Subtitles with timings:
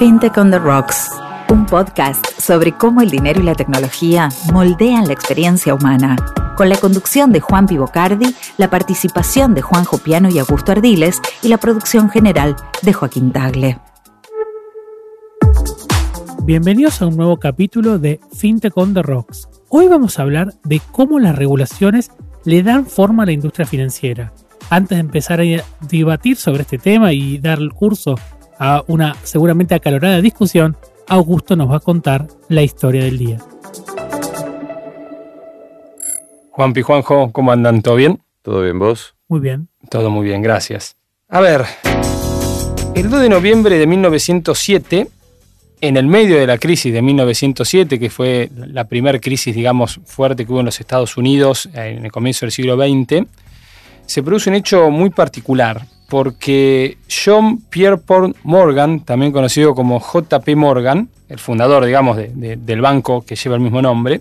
[0.00, 1.10] FinTech on the Rocks,
[1.50, 6.16] un podcast sobre cómo el dinero y la tecnología moldean la experiencia humana,
[6.56, 11.48] con la conducción de Juan Pivocardi, la participación de Juan Jopiano y Augusto Ardiles y
[11.48, 13.78] la producción general de Joaquín Tagle.
[16.44, 19.50] Bienvenidos a un nuevo capítulo de FinTech on the Rocks.
[19.68, 22.10] Hoy vamos a hablar de cómo las regulaciones
[22.46, 24.32] le dan forma a la industria financiera.
[24.70, 25.44] Antes de empezar a
[25.90, 28.14] debatir sobre este tema y dar el curso
[28.60, 30.76] a una seguramente acalorada discusión,
[31.08, 33.38] Augusto nos va a contar la historia del día.
[36.50, 37.80] Juanpi, Juanjo, ¿cómo andan?
[37.80, 38.20] ¿Todo bien?
[38.42, 39.14] ¿Todo bien vos?
[39.28, 39.68] Muy bien.
[39.88, 40.94] Todo muy bien, gracias.
[41.30, 41.64] A ver,
[42.94, 45.08] el 2 de noviembre de 1907,
[45.80, 50.44] en el medio de la crisis de 1907, que fue la primera crisis, digamos, fuerte
[50.44, 53.26] que hubo en los Estados Unidos en el comienzo del siglo XX,
[54.04, 61.08] se produce un hecho muy particular porque John Pierpont Morgan, también conocido como JP Morgan,
[61.28, 64.20] el fundador, digamos, del banco que lleva el mismo nombre,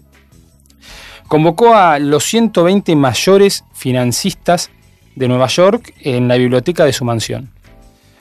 [1.28, 4.70] convocó a los 120 mayores financistas
[5.16, 7.50] de Nueva York en la biblioteca de su mansión.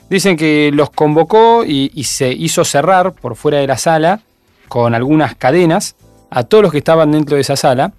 [0.08, 4.22] Dicen que los convocó y, y se hizo cerrar por fuera de la sala
[4.68, 5.94] con algunas cadenas
[6.30, 7.92] a todos los que estaban dentro de esa sala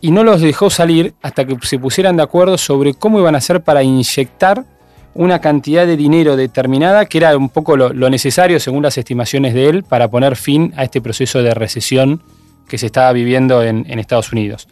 [0.00, 3.38] y no los dejó salir hasta que se pusieran de acuerdo sobre cómo iban a
[3.38, 4.64] hacer para inyectar
[5.14, 9.68] una cantidad de dinero determinada que era un poco lo, necesario, según las estimaciones de
[9.68, 12.22] él, para poner fin a este proceso de recesión
[12.68, 14.68] que se estaba viviendo en, Estados Unidos.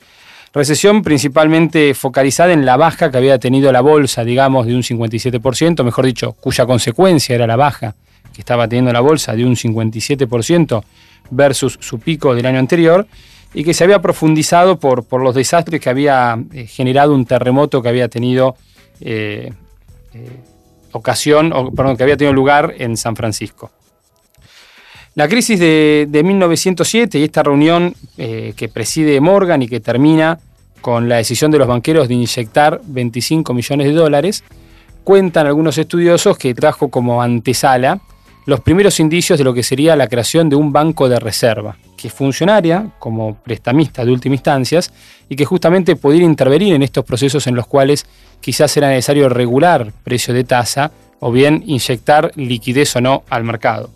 [0.53, 5.83] Recesión principalmente focalizada en la baja que había tenido la bolsa, digamos, de un 57%,
[5.85, 7.95] mejor dicho, cuya consecuencia era la baja
[8.33, 10.83] que estaba teniendo la bolsa de un 57%
[11.31, 13.07] versus su pico del año anterior,
[13.55, 17.83] y que se había profundizado por, por los desastres que había eh, generado un terremoto
[17.83, 18.57] que había tenido
[19.01, 19.53] eh,
[20.25, 20.41] eh,
[20.93, 23.71] ocasión, o, perdón, que había tenido lugar en San Francisco.
[25.15, 30.39] La crisis de, 1907 y esta reunión eh, que preside Morgan y que termina
[30.83, 34.45] con la decisión de los banqueros de inyectar 25 millones de dólares,
[35.05, 38.01] cuentan algunos estudiosos que trajo como antesala
[38.47, 42.09] los primeros indicios de lo que sería la creación de un banco de reserva, que
[42.09, 44.81] funcionaría como prestamista de última instancia
[45.29, 48.07] y que justamente pudiera intervenir en estos procesos en los cuales
[48.41, 53.91] quizás era necesario regular precio de tasa o bien inyectar liquidez o no al mercado.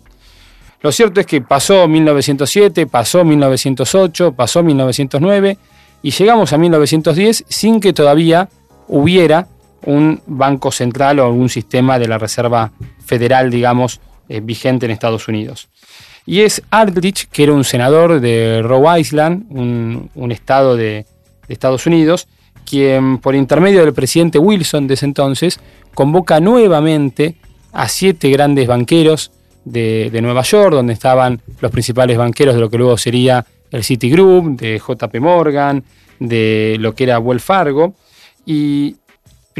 [0.81, 5.57] Lo cierto es que pasó 1907, pasó 1908, pasó 1909
[6.01, 8.49] y llegamos a 1910 sin que todavía
[8.87, 9.47] hubiera
[9.85, 12.71] un banco central o algún sistema de la Reserva
[13.05, 15.67] Federal, digamos, eh, vigente en Estados Unidos.
[16.25, 21.05] Y es Aldrich, que era un senador de Rhode Island, un, estado de,
[21.49, 22.29] Estados Unidos,
[22.63, 25.59] quien por intermedio del presidente Wilson de ese entonces
[25.93, 27.35] convoca nuevamente
[27.73, 29.31] a siete grandes banqueros
[29.65, 33.83] de, de, Nueva York, donde estaban los principales banqueros de lo que luego sería el
[33.83, 35.83] Citigroup, de JP Morgan,
[36.19, 37.95] de lo que era Wells Fargo,
[38.45, 38.95] y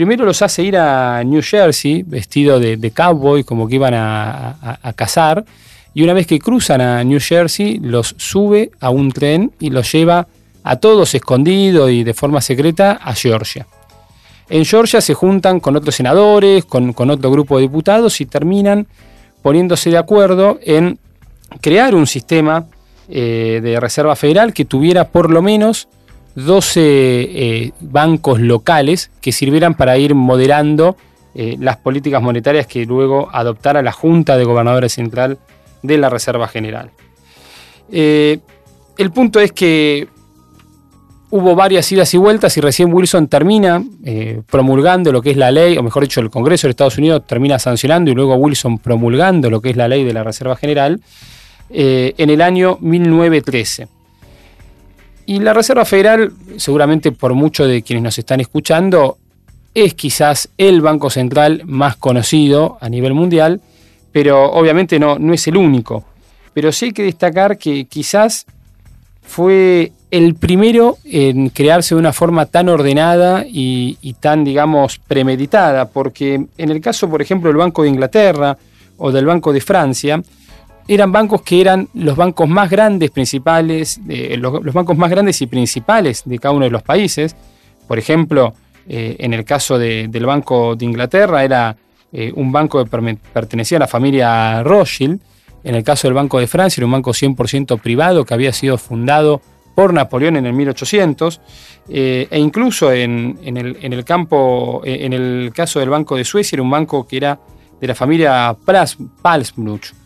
[0.02, 5.46] primero los hace ir a New Jersey vestido de, cowboy, como que iban a, cazar,
[5.94, 9.92] y una vez que cruzan a New Jersey, los sube a un tren y los
[9.92, 10.28] lleva
[10.64, 13.68] a todos escondidos y de forma secreta a Georgia.
[14.50, 18.88] En Georgia se juntan con otros senadores, con, otro grupo de diputados y terminan
[19.44, 20.98] poniéndose de acuerdo en
[21.62, 22.66] crear un sistema
[23.08, 25.88] eh, de reserva federal que tuviera por lo menos
[26.36, 30.96] 12 eh, bancos locales que sirvieran para ir moderando
[31.36, 35.40] eh, las políticas monetarias que luego adoptara la Junta de Gobernadores Central
[35.82, 36.92] de la Reserva General.
[37.92, 38.40] Eh,
[38.98, 40.08] el punto es que
[41.30, 43.82] hubo varias idas y vueltas y recién Wilson termina
[44.50, 47.58] promulgando lo que es la ley, o mejor dicho, el Congreso de Estados Unidos termina
[47.58, 51.00] sancionando y luego Wilson promulgando lo que es la ley de la Reserva General
[51.70, 54.01] en el año 1913.
[55.26, 59.18] Y la Reserva Federal, seguramente por muchos de quienes nos están escuchando,
[59.74, 63.62] es quizás el banco central más conocido a nivel mundial,
[64.12, 66.04] pero obviamente no, no es el único.
[66.54, 68.46] Pero sí hay que destacar que quizás
[69.22, 75.88] fue el primero en crearse de una forma tan ordenada y, y, tan, digamos, premeditada,
[75.88, 78.58] porque en el caso, por ejemplo, del Banco de Inglaterra
[78.98, 80.22] o del Banco de Francia,
[80.94, 84.02] eran bancos que eran los bancos más grandes principales,
[84.38, 87.34] los, bancos más grandes y principales de cada uno de los países.
[87.88, 88.54] Por ejemplo,
[88.90, 91.78] eh, en el caso del Banco de Inglaterra era
[92.12, 95.22] eh, un banco que pertenecía a la familia Rothschild.
[95.64, 98.78] En el caso del Banco de Francia era un banco 100% privado que había sido
[98.78, 99.42] fundado
[99.76, 101.40] por Napoleón en el 1800
[101.88, 106.58] eh, e incluso en, el, en, el, campo, en el caso del Banco de Suecia
[106.58, 107.40] era un banco que era
[107.80, 108.58] de la familia
[109.22, 110.01] Palsbruch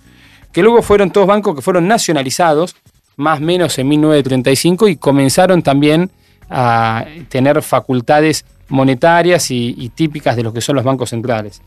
[0.56, 2.78] que luego fueron todos bancos que fueron nacionalizados,
[3.18, 6.10] más o menos en 1935, y comenzaron también
[6.50, 11.62] a tener facultades monetarias y, típicas de lo que son los bancos centrales.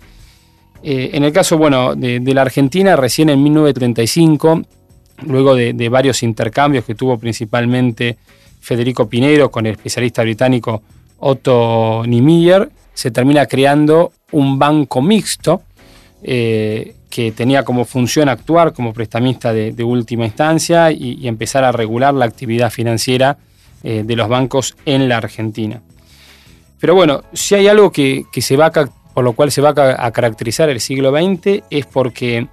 [0.82, 4.62] Eh, en el caso bueno, de, la Argentina, recién en 1935,
[5.26, 8.16] luego de, varios intercambios que tuvo principalmente
[8.58, 10.82] Federico Pinero con el especialista británico
[11.18, 15.60] Otto Niemeyer, se termina creando un banco mixto
[16.22, 22.14] eh, que tenía como función actuar como prestamista de, última instancia y, empezar a regular
[22.14, 23.38] la actividad financiera
[23.82, 25.80] eh, de los bancos en la Argentina.
[26.78, 30.68] Pero bueno, si hay algo que, se va por lo cual se va a caracterizar
[30.68, 32.46] el siglo XX es porque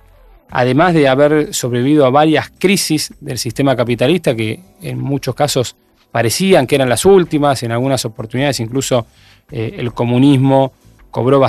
[0.50, 5.76] además de haber sobrevivido a varias crisis del sistema capitalista que en muchos casos
[6.12, 9.06] parecían que eran las últimas, en algunas oportunidades incluso
[9.52, 10.74] eh, el comunismo
[11.12, 11.40] cobró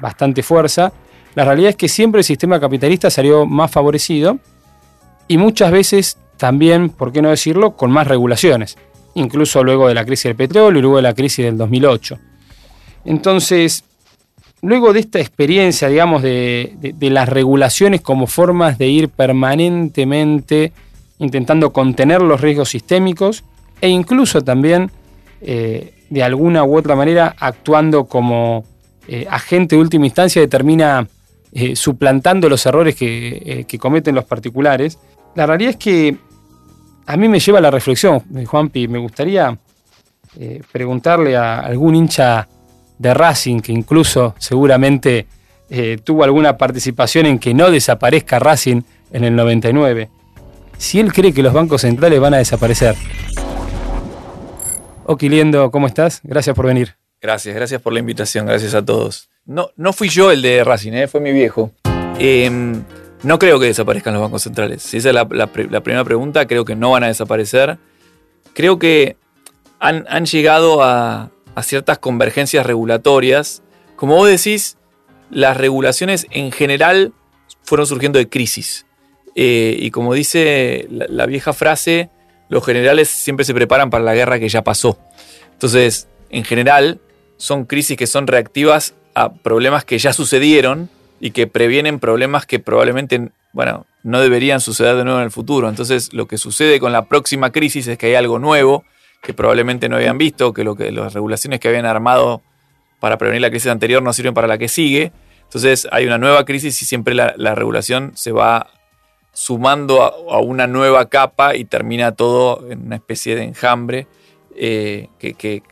[0.00, 0.92] bastante fuerza,
[1.36, 4.38] la realidad es que siempre el sistema capitalista salió más favorecido
[5.28, 8.78] y muchas veces también, por qué no decirlo, con más regulaciones,
[9.14, 12.18] incluso luego de la crisis del petróleo y luego de la crisis del 2008.
[13.04, 13.84] Entonces,
[14.62, 20.72] luego de esta experiencia, digamos, de, las regulaciones como formas de ir permanentemente
[21.18, 23.44] intentando contener los riesgos sistémicos
[23.82, 24.90] e incluso también,
[25.42, 28.64] eh, de alguna u otra manera, actuando como
[29.06, 31.06] eh, agente de última instancia, determina
[31.52, 34.98] eh, suplantando los errores eh, que, cometen los particulares.
[35.34, 36.16] La realidad es que
[37.06, 39.56] a mí me lleva a la reflexión, eh, Juanpi, me gustaría
[40.70, 42.46] preguntarle a algún hincha
[42.98, 45.26] de Racing que incluso seguramente
[46.04, 48.82] tuvo alguna participación en que no desaparezca Racing
[49.12, 50.10] en el 99,
[50.76, 52.96] si él cree que los bancos centrales van a desaparecer.
[55.04, 56.20] Oquiliendo, ¿cómo estás?
[56.22, 56.96] Gracias por venir.
[57.22, 59.30] Gracias, gracias por la invitación, gracias a todos.
[59.46, 61.06] No, no fui yo el de Racing, ¿eh?
[61.06, 61.70] fue mi viejo.
[62.18, 62.82] Em,
[63.22, 64.82] no creo que desaparezcan los bancos centrales.
[64.82, 67.78] Si esa es la, primera pregunta, creo que no van a desaparecer.
[68.54, 69.16] Creo que
[69.78, 71.30] han, llegado a,
[71.62, 73.62] ciertas convergencias regulatorias.
[73.94, 74.78] Como vos decís,
[75.30, 77.12] las regulaciones en general
[77.62, 78.84] fueron surgiendo de crisis.
[79.36, 82.10] Eh, y como dice la, vieja frase,
[82.48, 84.98] los generales siempre se preparan para la guerra que ya pasó.
[85.52, 87.00] Entonces, en general,
[87.36, 90.90] son crisis que son reactivas a problemas que ya sucedieron
[91.20, 95.70] y que previenen problemas que probablemente, bueno, no deberían suceder de nuevo en el futuro.
[95.70, 98.84] Entonces, lo que sucede con la próxima crisis es que hay algo nuevo
[99.22, 102.42] que probablemente no habían visto, que, lo que las regulaciones que habían armado
[103.00, 105.12] para prevenir la crisis anterior no sirven para la que sigue.
[105.44, 108.66] Entonces, hay una nueva crisis y siempre la, regulación se va
[109.32, 114.08] sumando a, una nueva capa y termina todo en una especie de enjambre
[114.54, 115.62] eh, que,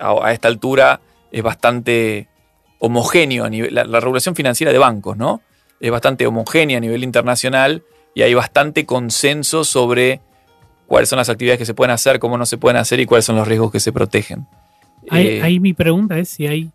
[0.00, 1.00] a esta altura
[1.32, 2.28] es bastante
[2.82, 5.40] homogéneo a nivel, la, regulación financiera de bancos, ¿no?
[5.78, 10.20] Es bastante homogénea a nivel internacional y hay bastante consenso sobre
[10.88, 13.24] cuáles son las actividades que se pueden hacer, cómo no se pueden hacer y cuáles
[13.24, 14.48] son los riesgos que se protegen.
[15.10, 16.72] Ahí, eh, mi pregunta es si hay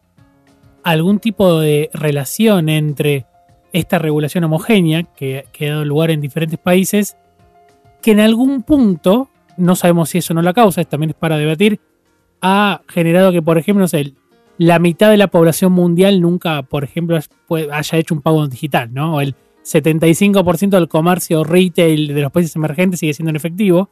[0.81, 3.25] algún tipo de relación entre
[3.74, 7.18] esta regulación homogénea que, que, ha dado lugar en diferentes países,
[8.01, 11.81] que en algún punto, no sabemos si eso no la causa, también es para debatir,
[12.42, 14.13] ha generado que, por ejemplo, no sé,
[14.57, 17.19] la mitad de la población mundial nunca, por ejemplo,
[17.71, 19.15] haya hecho un pago digital, ¿no?
[19.15, 23.89] O el 75% del comercio retail de los países emergentes sigue siendo en efectivo.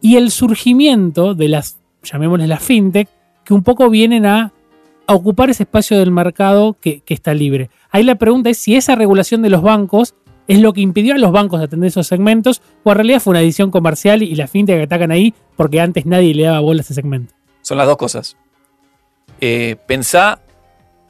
[0.00, 3.08] Y el surgimiento de las, llamémosles las fintech,
[3.44, 4.52] que un poco vienen a,
[5.06, 7.68] ocupar ese espacio del mercado que, está libre.
[7.90, 10.14] Ahí la pregunta es si esa regulación de los bancos
[10.46, 13.40] es lo que impidió a los bancos atender esos segmentos o en realidad fue una
[13.40, 16.82] decisión comercial y la fintech que atacan ahí porque antes nadie le daba bola a
[16.82, 17.34] ese segmento.
[17.62, 18.36] Son las dos cosas.
[19.40, 20.40] Eh, pensá,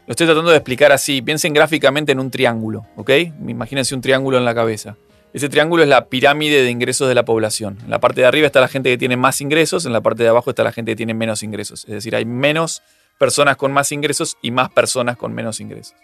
[0.07, 3.11] lo estoy tratando de explicar así, piensen gráficamente en un triángulo, ¿ok?
[3.47, 4.97] Imagínense un triángulo en la cabeza.
[5.33, 7.79] Ese triángulo es la pirámide de ingresos de la población.
[7.85, 10.23] En la parte de arriba está la gente que tiene más ingresos, en la parte
[10.23, 11.85] de abajo está la gente que tiene menos ingresos.
[11.85, 12.83] Es decir, hay menos
[13.19, 15.95] personas con más ingresos y más personas con menos ingresos.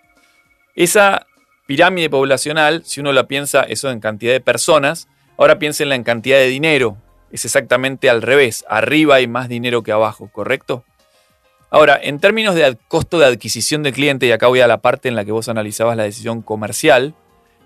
[0.76, 1.26] Esa
[1.66, 6.36] pirámide poblacional, si uno la piensa eso en cantidad de personas, ahora piénsenla en cantidad
[6.36, 6.96] de dinero.
[7.32, 8.64] Es exactamente al revés.
[8.68, 10.84] Arriba hay más dinero que abajo, ¿correcto?
[11.70, 15.08] Ahora, en términos de costo de adquisición del cliente, y acá voy a la parte
[15.08, 17.14] en la que vos analizabas la decisión comercial,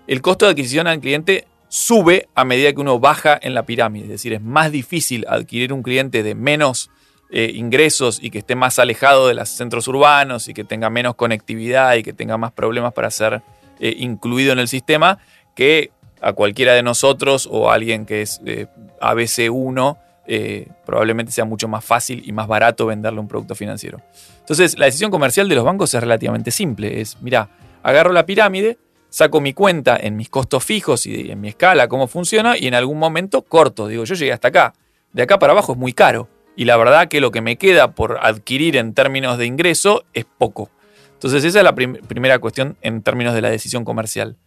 [0.07, 4.05] el costo de adquisición al cliente sube a medida que uno baja en la pirámide.
[4.05, 6.89] Es decir, es más difícil adquirir un cliente de menos
[7.29, 11.15] eh, ingresos y que esté más alejado de los centros urbanos y que tenga menos
[11.15, 13.41] conectividad y que tenga más problemas para ser
[13.79, 15.19] eh, incluido en el sistema
[15.55, 18.67] que a cualquiera de nosotros o a alguien que es eh,
[18.99, 19.97] ABC1
[20.27, 24.01] eh, probablemente sea mucho más fácil y más barato venderle un producto financiero.
[24.39, 27.01] Entonces, la decisión comercial de los bancos es relativamente simple.
[27.01, 27.49] Es, mira,
[27.83, 28.77] agarro la pirámide
[29.11, 32.73] saco mi cuenta en mis costos fijos y en mi escala, cómo funciona, y en
[32.73, 33.87] algún momento corto.
[33.87, 34.73] Digo, yo llegué hasta acá.
[35.13, 36.29] De acá para abajo es muy caro.
[36.55, 40.25] Y la verdad que lo que me queda por adquirir en términos de ingreso es
[40.25, 40.69] poco.
[41.13, 44.37] Entonces esa es la primera cuestión en términos de la decisión comercial.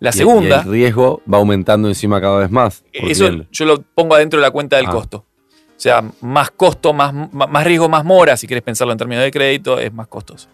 [0.00, 0.62] La segunda...
[0.62, 2.84] el riesgo va aumentando encima cada vez más.
[2.92, 4.90] Eso yo lo pongo adentro de la cuenta del ah.
[4.90, 5.24] costo.
[5.76, 9.30] O sea, más costo, más, más riesgo, más mora, si quieres pensarlo en términos de
[9.30, 10.48] crédito, es más costoso.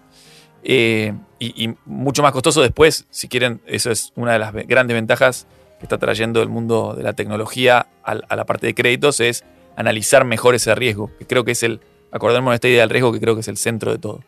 [0.63, 5.47] Eh, y, mucho más costoso después, si quieren, eso es una de las grandes ventajas
[5.79, 9.45] que está trayendo el mundo de la tecnología a, la parte de créditos, es
[9.77, 11.81] analizar mejor ese riesgo, que creo que es el,
[12.13, 14.21] acordémonos de esta idea del riesgo, que creo que es el centro de todo.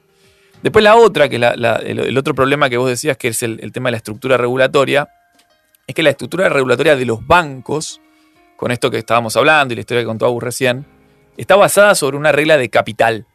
[0.63, 3.93] Después la otra, que el, otro problema que vos decías, que es el, tema de
[3.93, 5.09] la estructura regulatoria,
[5.87, 8.01] es que la estructura regulatoria de los bancos,
[8.57, 10.87] con esto que estábamos hablando y la historia que contó Agus recién,
[11.37, 13.27] está basada sobre una regla de capital.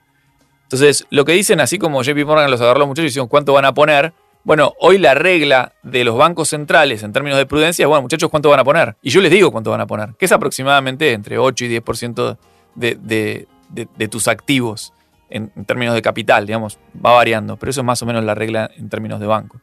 [0.64, 3.54] Entonces, lo que dicen, así como JP Morgan los agarró los muchachos y dicen cuánto
[3.54, 4.14] van a poner,
[4.46, 8.30] bueno, hoy la regla de los bancos centrales en términos de prudencia es, bueno, muchachos,
[8.30, 8.96] ¿cuánto van a poner?
[9.02, 12.38] Y yo les digo cuánto van a poner, que es aproximadamente entre 8 y 10%
[12.76, 14.94] de, de, tus activos
[15.30, 18.70] en, términos de capital, digamos, va variando, pero eso es más o menos la regla
[18.78, 19.60] en términos de banco.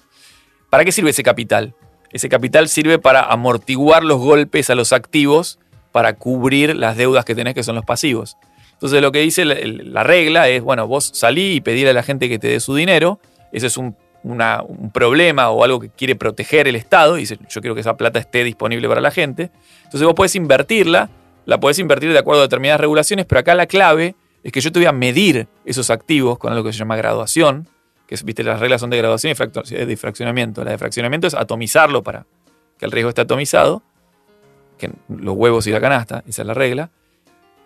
[0.71, 1.75] ¿Para qué sirve ese capital?
[2.11, 5.59] Ese capital sirve para amortiguar los golpes a los activos,
[5.93, 8.37] para cubrir las deudas que tenés, que son los pasivos.
[8.73, 12.29] Entonces lo que dice la, regla es, bueno, vos salí y pedir a la gente
[12.29, 13.21] que te dé su dinero,
[13.53, 13.97] ese es un,
[14.95, 18.19] problema o algo que quiere proteger el Estado, y dice, yo quiero que esa plata
[18.19, 19.51] esté disponible para la gente.
[19.85, 21.11] Entonces vos podés invertirla,
[21.45, 24.71] la podés invertir de acuerdo a determinadas regulaciones, pero acá la clave es que yo
[24.71, 27.67] te voy a medir esos activos con algo que se llama graduación,
[28.07, 30.63] que viste, las reglas son de graduación y de fraccionamiento.
[30.63, 32.27] La de fraccionamiento es atomizarlo para
[32.79, 33.83] que el riesgo esté atomizado,
[34.77, 36.91] que los huevos y la canasta, esa es la regla.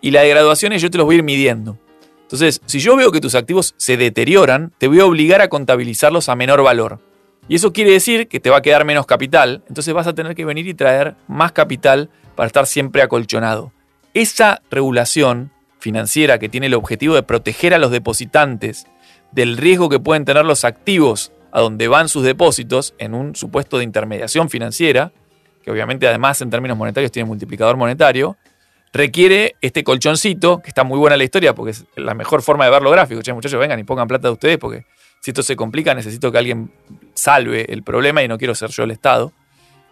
[0.00, 1.76] Y la de graduaciones yo te los voy a ir midiendo.
[2.23, 6.28] Entonces, si yo veo que tus activos se deterioran, te voy a obligar a contabilizarlos
[6.28, 7.00] a menor valor.
[7.49, 10.37] Y eso quiere decir que te va a quedar menos capital, entonces vas a tener
[10.37, 13.73] que venir y traer más capital para estar siempre acolchonado.
[14.14, 18.87] Esa regulación financiera que tiene el objetivo de proteger a los depositantes
[19.32, 23.78] del riesgo que pueden tener los activos a donde van sus depósitos en un supuesto
[23.78, 25.12] de intermediación financiera,
[25.62, 28.37] que obviamente además en términos monetarios tiene multiplicador monetario,
[28.92, 32.70] requiere este colchoncito, que está muy buena la historia porque es la mejor forma de
[32.70, 33.23] verlo gráfico.
[33.23, 34.85] Che, muchachos, vengan y pongan plata de ustedes porque
[35.20, 36.73] si esto se complica necesito que alguien
[37.14, 39.32] salve el problema y no quiero ser yo el Estado.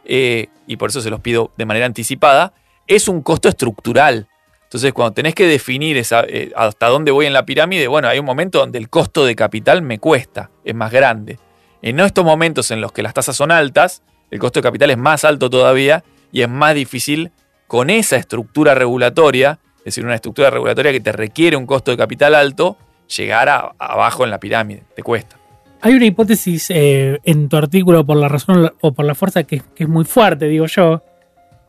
[0.05, 2.55] Eh, y por eso se los pido de manera anticipada.
[2.87, 4.29] Es un costo estructural.
[4.67, 8.19] Entonces, cuando tenés que definir esa, eh, hasta dónde voy en la pirámide, bueno, hay
[8.19, 11.39] un momento donde el costo de capital me cuesta, es más grande.
[11.83, 14.99] En estos momentos en los que las tasas son altas, el costo de capital es
[14.99, 17.31] más alto todavía y es más difícil
[17.69, 21.97] con esa estructura regulatoria, es decir, una estructura regulatoria que te requiere un costo de
[21.97, 22.77] capital alto,
[23.17, 25.37] llegar a, abajo en la pirámide, te cuesta.
[25.81, 29.63] Hay una hipótesis eh, en tu artículo por la razón o por la fuerza que,
[29.77, 31.03] es muy fuerte, digo yo,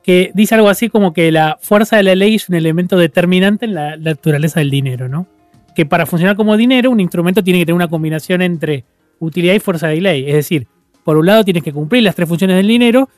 [0.07, 3.65] que dice algo así como que la fuerza de la ley es un elemento determinante
[3.65, 5.27] en la, naturaleza del dinero, ¿no?
[5.75, 8.85] Que para funcionar como dinero, un instrumento tiene que tener una combinación entre
[9.19, 10.23] utilidad y fuerza de ley.
[10.25, 10.65] Es decir,
[11.03, 13.09] por un lado tienes que cumplir las tres funciones del dinero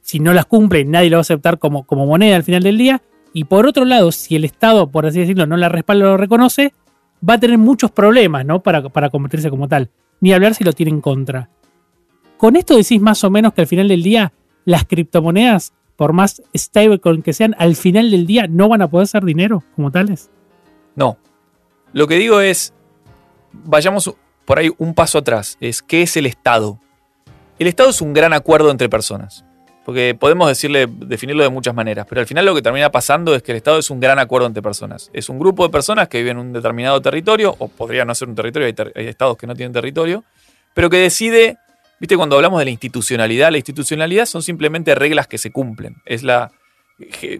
[0.00, 2.78] si no las cumple, nadie lo va a aceptar como, como moneda al final del
[2.78, 3.02] día.
[3.32, 6.16] Y por otro lado, si el Estado, por así decirlo, no la respalda o lo
[6.16, 6.72] reconoce,
[7.28, 8.62] va a tener muchos problemas ¿no?
[8.62, 9.90] para, para convertirse como tal.
[10.20, 11.50] Ni hablar si lo tiene en contra.
[12.36, 14.32] Con esto decís más o menos que al final del día
[14.64, 19.06] las criptomonedas, por más stablecoin que sean, al final del día no van a poder
[19.06, 20.30] ser dinero como tales.
[20.94, 21.18] No.
[21.92, 22.72] Lo que digo es,
[23.52, 24.14] vayamos
[24.46, 26.80] por ahí un paso atrás, es ¿qué es el Estado?
[27.58, 29.44] El Estado es un gran acuerdo entre personas
[29.88, 33.42] porque podemos decirle, definirlo de muchas maneras, pero al final lo que termina pasando es
[33.42, 35.08] que el Estado es un gran acuerdo entre personas.
[35.14, 38.28] Es un grupo de personas que viven en un determinado territorio, o podría no ser
[38.28, 40.24] un territorio, hay, estados que no tienen territorio,
[40.74, 41.56] pero que decide,
[42.00, 46.22] viste, cuando hablamos de la institucionalidad, la institucionalidad son simplemente reglas que se cumplen, es
[46.22, 46.52] la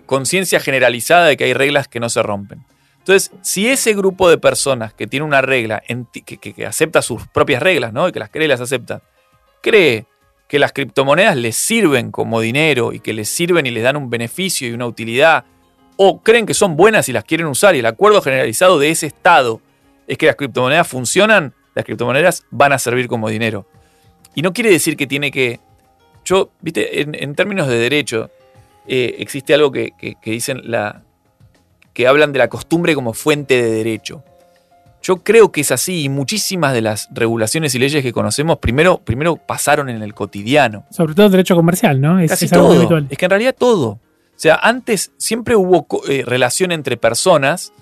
[0.06, 2.64] conciencia generalizada de que hay reglas que no se rompen.
[2.98, 7.62] Entonces, si ese grupo de personas que tiene una regla, que, que, acepta sus propias
[7.62, 8.06] reglas, ¿no?
[8.06, 9.02] Y que las cree y las acepta,
[9.62, 10.04] cree
[10.46, 14.10] que las criptomonedas les sirven como dinero y que les sirven y les dan un
[14.10, 15.44] beneficio y una utilidad,
[15.96, 19.06] o creen que son buenas y las quieren usar y el acuerdo generalizado de ese
[19.06, 19.60] Estado
[20.06, 23.66] es que las criptomonedas funcionan, las criptomonedas van a servir como dinero.
[24.38, 25.58] Y no quiere decir que tiene que...
[26.24, 28.30] Yo, viste, en, términos de derecho,
[28.86, 31.02] eh, existe algo que, que dicen la...
[31.92, 34.22] que hablan de la costumbre como fuente de derecho.
[35.02, 38.98] Yo creo que es así y muchísimas de las regulaciones y leyes que conocemos primero,
[38.98, 40.86] primero pasaron en el cotidiano.
[40.92, 42.20] Sobre todo el derecho comercial, ¿no?
[42.20, 42.96] Es, Casi todo.
[43.10, 43.88] Es que en realidad todo.
[43.88, 44.00] O
[44.36, 47.72] sea, antes siempre hubo eh, relación entre personas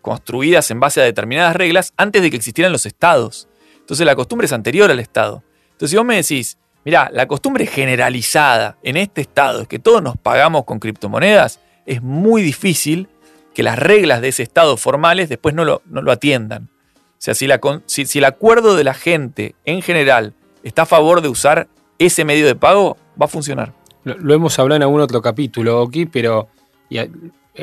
[0.00, 3.48] construidas en base a determinadas reglas antes de que existieran los estados.
[3.80, 5.42] Entonces la costumbre es anterior al estado.
[5.74, 10.02] Entonces si vos me decís, Mirá, la costumbre generalizada en este estado es que todos
[10.02, 11.60] nos pagamos con criptomonedas.
[11.86, 13.08] Es muy difícil
[13.54, 16.68] que las reglas de ese estado formales después no lo, no lo atiendan.
[16.94, 20.86] O sea, si, la, si, si el acuerdo de la gente en general está a
[20.86, 23.72] favor de usar ese medio de pago, va a funcionar.
[24.02, 26.48] Lo, hemos hablado en algún otro capítulo, aquí, pero
[26.90, 27.08] eh,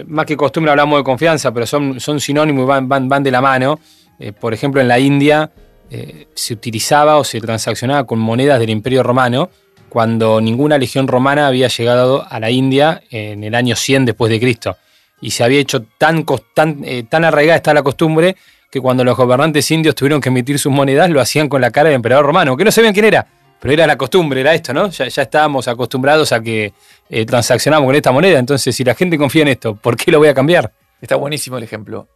[0.07, 3.29] más que costumbre hablamos de confianza, pero son, son sinónimos y van, van, van de
[3.29, 3.79] la mano.
[4.17, 5.51] Eh, por ejemplo, en la India
[5.91, 9.49] eh, se utilizaba o se transaccionaba con monedas del Imperio Romano
[9.89, 14.39] cuando ninguna legión romana había llegado a la India en el año 100 después de
[14.39, 14.77] Cristo.
[15.19, 18.37] Y se había hecho tan, tan, eh, tan arraigada está la costumbre
[18.71, 21.89] que cuando los gobernantes indios tuvieron que emitir sus monedas lo hacían con la cara
[21.89, 23.27] del emperador romano, que no sabían quién era,
[23.59, 24.89] pero era la costumbre, era esto, ¿no?
[24.89, 26.71] Ya, estábamos acostumbrados a que
[27.09, 30.19] eh, transaccionamos con esta moneda, entonces si la gente confía en esto, ¿por qué lo
[30.19, 30.71] voy a cambiar?
[31.01, 32.07] Está buenísimo el ejemplo.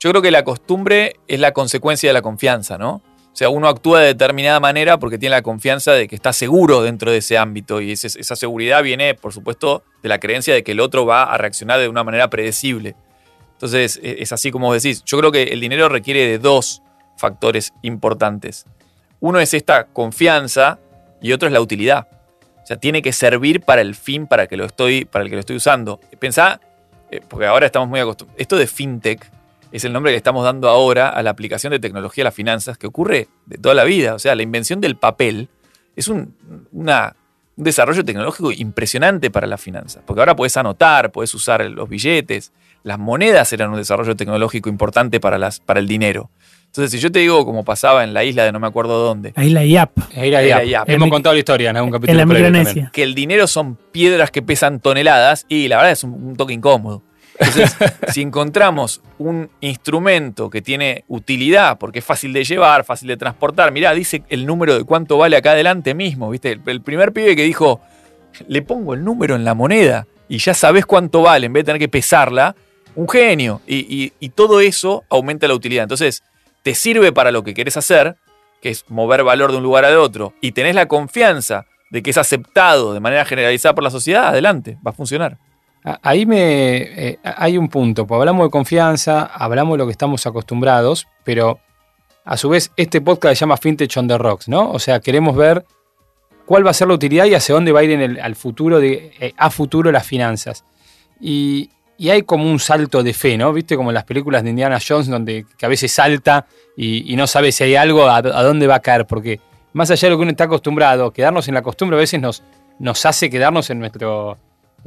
[0.00, 3.02] Yo creo que la costumbre es la consecuencia de la confianza, ¿no?
[3.32, 6.82] O sea, uno actúa de determinada manera porque tiene la confianza de que está seguro
[6.82, 10.72] dentro de ese ámbito y esa seguridad viene, por supuesto, de la creencia de que
[10.72, 12.96] el otro va a reaccionar de una manera predecible.
[13.52, 15.04] Entonces, e, es así como decís.
[15.04, 16.82] Yo creo que el dinero requiere de dos
[17.16, 18.66] factores importantes.
[19.20, 20.78] Uno es esta confianza
[21.20, 22.08] y otro es la utilidad.
[22.62, 25.36] O sea, tiene que servir para el fin para, que lo estoy, para el que
[25.36, 26.00] lo estoy usando.
[26.18, 26.60] Pensá,
[27.10, 28.40] eh, porque ahora estamos muy acostumbrados.
[28.40, 29.37] Esto de fintech
[29.72, 32.78] es el nombre que estamos dando ahora a la aplicación de tecnología a las finanzas
[32.78, 34.14] que ocurre de toda la vida.
[34.14, 35.48] O sea, la invención del papel
[35.96, 36.34] es un,
[37.56, 42.52] desarrollo tecnológico impresionante para las finanzas, porque ahora puedes anotar, puedes usar los billetes,
[42.84, 46.30] las monedas eran un desarrollo tecnológico importante para, las, para el dinero.
[46.66, 49.32] Entonces, si yo te digo como pasaba en la isla de no me acuerdo dónde.
[49.34, 49.90] La isla Yap.
[50.14, 50.88] La isla Yap.
[50.88, 52.12] Hemos contado la historia en algún capítulo.
[52.12, 52.90] En la Micronesia.
[52.92, 57.02] Que el dinero son piedras que pesan toneladas y la verdad es un toque incómodo.
[57.38, 57.76] Entonces,
[58.12, 63.72] si encontramos un instrumento que tiene utilidad, porque es fácil de llevar, fácil de transportar,
[63.72, 66.58] mirá, dice el número de cuánto vale acá adelante mismo, ¿viste?
[66.64, 67.80] El, primer pibe que dijo,
[68.46, 71.66] le pongo el número en la moneda y ya sabes cuánto vale, en vez de
[71.66, 72.54] tener que pesarla,
[72.94, 73.60] un genio.
[73.66, 75.84] Y, y todo eso aumenta la utilidad.
[75.84, 76.22] Entonces,
[76.62, 78.16] te sirve para lo que querés hacer,
[78.60, 82.10] que es mover valor de un lugar a otro, y tenés la confianza de que
[82.10, 85.38] es aceptado de manera generalizada por la sociedad, adelante, va a funcionar.
[86.02, 90.26] Ahí me, eh, hay un punto, pues hablamos de confianza, hablamos de lo que estamos
[90.26, 91.60] acostumbrados, pero
[92.24, 94.70] a su vez este podcast se llama Fintech on the Rocks, ¿no?
[94.70, 95.64] O sea, queremos ver
[96.44, 98.34] cuál va a ser la utilidad y hacia dónde va a ir en el, al
[98.34, 100.64] futuro de, eh, a futuro las finanzas.
[101.20, 101.70] Y,
[102.08, 103.52] hay como un salto de fe, ¿no?
[103.52, 106.46] Viste como en las películas de Indiana Jones, donde que a veces salta
[106.76, 109.40] y, no sabe si hay algo, a, dónde va a caer, porque
[109.72, 112.44] más allá de lo que uno está acostumbrado, quedarnos en la costumbre a veces nos,
[112.78, 114.38] nos hace quedarnos en nuestro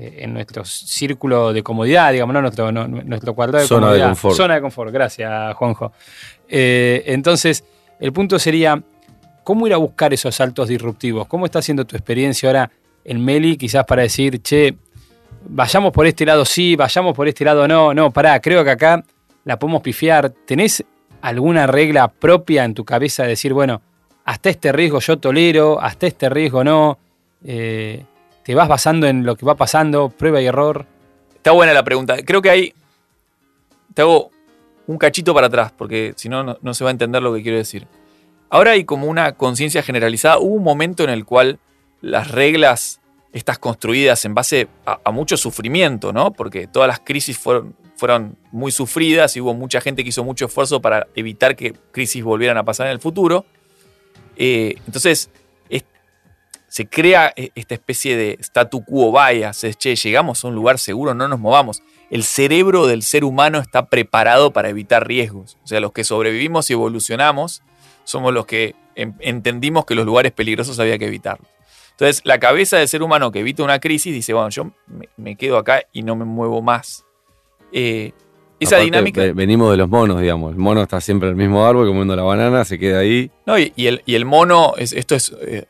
[0.02, 2.42] en nuestro círculo de comodidad, digamos, ¿no?
[2.42, 4.06] nuestro, nuestro cuadrado de Zona comodidad.
[4.06, 4.36] De confort.
[4.36, 5.92] Zona de confort, gracias, Juanjo.
[6.48, 7.64] Eh, entonces,
[8.00, 8.82] el punto sería,
[9.44, 11.28] ¿cómo ir a buscar esos saltos disruptivos?
[11.28, 12.72] ¿Cómo está siendo tu experiencia ahora
[13.04, 14.76] en Meli, quizás para decir, che,
[15.48, 19.04] vayamos por este lado sí, vayamos por este lado no, no, pará, creo que acá
[19.44, 20.30] la podemos pifiar.
[20.30, 20.84] ¿Tenés
[21.22, 23.82] alguna regla propia en tu cabeza de decir, bueno,
[24.26, 26.98] hasta este riesgo yo tolero, hasta este riesgo no?
[27.44, 28.06] Eh,
[28.44, 30.86] te vas basando en lo que va pasando, prueba y error.
[31.36, 32.18] Está buena la pregunta.
[32.24, 32.74] Creo que hay.
[33.94, 34.32] Te hago
[34.88, 37.58] un cachito para atrás, porque si no, no se va a entender lo que quiero
[37.58, 37.88] decir.
[38.50, 40.40] Ahora hay como una conciencia generalizada.
[40.40, 41.60] Hubo un momento en el cual
[42.02, 43.00] las reglas,
[43.32, 46.34] estas construidas en base a, mucho sufrimiento, ¿no?
[46.34, 50.46] Porque todas las crisis fueron, fueron muy sufridas y hubo mucha gente que hizo mucho
[50.46, 53.46] esfuerzo para evitar que crisis volvieran a pasar en el futuro.
[54.36, 55.30] Eh, entonces,
[56.72, 60.80] se crea eh, esta especie de statu quo bias, es, che, llegamos a un lugar
[60.80, 61.84] seguro, no nos movamos.
[62.10, 65.58] El cerebro del ser humano está preparado para evitar riesgos.
[65.66, 67.62] O sea, los que sobrevivimos y evolucionamos
[68.06, 71.50] somos los que entendimos que los lugares peligrosos había que evitarlos.
[71.92, 74.72] Entonces, la cabeza del ser humano que evita una crisis dice, bueno, yo
[75.18, 77.04] me, quedo acá y no me muevo más.
[77.74, 78.14] Eh,
[78.62, 79.22] esa dinámica.
[79.34, 80.52] Venimos de los monos, digamos.
[80.52, 83.30] El mono está siempre en el mismo árbol comiendo la banana, se queda ahí.
[83.46, 85.66] No, y, el, y el, mono, esto es eh,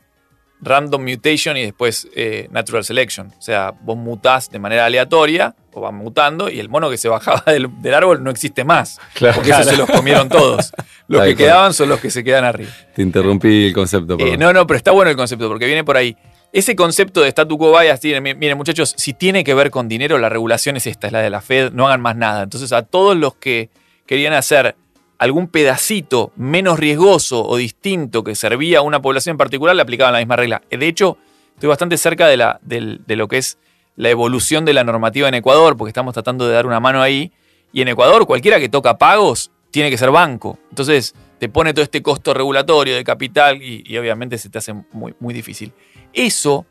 [0.62, 3.32] random mutation y después eh, natural selection.
[3.36, 7.08] O sea, vos mutás de manera aleatoria o van mutando y el mono que se
[7.08, 8.98] bajaba del, árbol no existe más.
[9.14, 10.72] Claro, porque eso se los comieron todos.
[11.08, 12.70] Los que quedaban son los que se quedan arriba.
[12.94, 14.16] Te interrumpí el concepto.
[14.18, 16.16] Eh, no, no, pero está bueno el concepto porque viene por ahí.
[16.52, 20.28] Ese concepto de statu quo bias, miren muchachos, si tiene que ver con dinero, la
[20.28, 22.42] regulación es esta, es la de la Fed, no hagan más nada.
[22.42, 23.70] Entonces a todos los que
[24.06, 24.76] querían hacer
[25.22, 30.12] algún pedacito menos riesgoso o distinto que servía a una población en particular, le aplicaban
[30.12, 30.62] la misma regla.
[30.68, 31.16] De hecho,
[31.54, 33.56] estoy bastante cerca de, la, de, lo que es
[33.94, 37.30] la evolución de la normativa en Ecuador, porque estamos tratando de dar una mano ahí.
[37.72, 40.58] Y en Ecuador, cualquiera que toca pagos tiene que ser banco.
[40.70, 45.14] Entonces, te pone todo este costo regulatorio de capital y, obviamente se te hace muy,
[45.20, 45.72] muy difícil.
[46.12, 46.66] Eso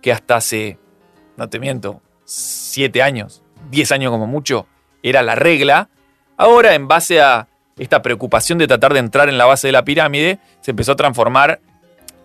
[0.00, 0.76] que hasta hace,
[1.36, 4.66] no te miento, 7 años, 10 años como mucho,
[5.04, 5.88] era la regla,
[6.36, 7.46] ahora en base a
[7.82, 10.96] esta preocupación de tratar de entrar en la base de la pirámide, se empezó a
[10.96, 11.60] transformar,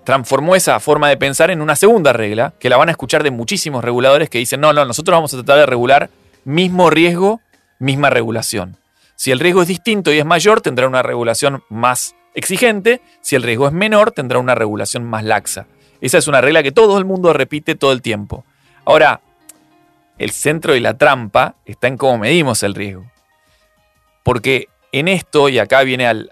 [0.04, 3.32] transformó esa forma de pensar en una segunda regla, que la van a escuchar de
[3.32, 6.10] muchísimos reguladores que dicen, no, no, nosotros vamos a tratar de regular
[6.46, 7.42] mismo riesgo,
[7.80, 8.78] misma regulación.
[9.16, 13.42] Si el riesgo es distinto y es mayor, tendrá una regulación más exigente, si el
[13.42, 15.66] riesgo es menor, tendrá una regulación más laxa.
[16.02, 18.46] Esa es una regla que todo el mundo repite todo el tiempo.
[18.86, 19.22] Ahora,
[20.20, 23.12] el centro y la trampa está en cómo medimos el riesgo.
[24.24, 26.32] Porque en esto, y acá viene al,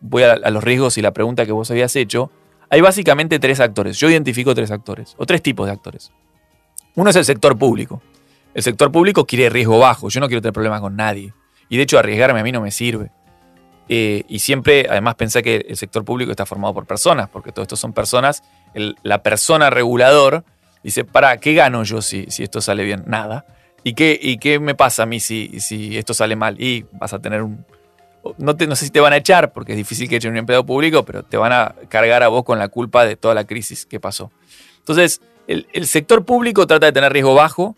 [0.00, 2.30] voy a, los riesgos y la pregunta que vos habías hecho,
[2.70, 3.98] hay básicamente tres actores.
[3.98, 6.12] Yo identifico tres actores, o tres tipos de actores.
[6.94, 8.02] Uno es el sector público.
[8.54, 10.08] El sector público quiere riesgo bajo.
[10.08, 11.32] Yo no quiero tener problemas con nadie.
[11.68, 13.10] Y de hecho, arriesgarme a mí no me sirve.
[13.88, 17.62] Eh, y siempre, además, pensé que el sector público está formado por personas, porque todo
[17.62, 18.42] esto son personas.
[19.02, 20.44] La persona regulador
[20.82, 23.04] dice, ¿para qué gano yo si, si esto sale bien?
[23.06, 23.44] Nada.
[23.82, 26.60] ¿Y qué, ¿Y qué me pasa a mí si, si esto sale mal?
[26.60, 27.66] Y vas a tener un...
[28.38, 30.38] No, te, no sé si te van a echar, porque es difícil que echen un
[30.38, 33.44] empleado público, pero te van a cargar a vos con la culpa de toda la
[33.44, 34.30] crisis que pasó.
[34.78, 37.76] Entonces, el, el sector público trata de tener riesgo bajo,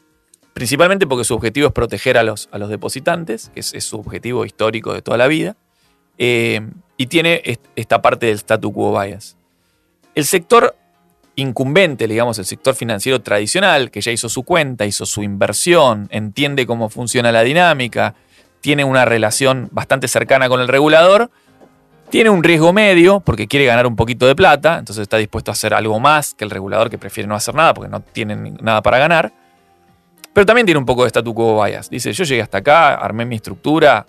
[0.56, 4.46] principalmente porque su objetivo es proteger a los, a los depositantes, que es, su objetivo
[4.46, 5.54] histórico de toda la vida,
[6.16, 6.62] eh,
[6.96, 7.42] y tiene
[7.74, 9.37] esta parte del statu quo bias.
[10.14, 10.74] El sector
[11.35, 16.64] incumbente, digamos, el sector financiero tradicional, que ya hizo su cuenta, hizo su inversión, entiende
[16.64, 18.14] cómo funciona la dinámica,
[18.66, 21.31] tiene una relación bastante cercana con el regulador,
[22.11, 25.55] tiene un riesgo medio porque quiere ganar un poquito de plata, entonces está dispuesto a
[25.55, 28.83] hacer algo más que el regulador que prefiere no hacer nada porque no tiene nada
[28.83, 29.33] para ganar.
[30.33, 31.88] Pero también tiene un poco de statu quo bias.
[31.88, 34.05] Dice, yo llegué hasta acá, armé mi estructura,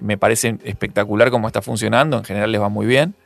[0.00, 3.16] me parece espectacular cómo está funcionando, en general les va muy bien,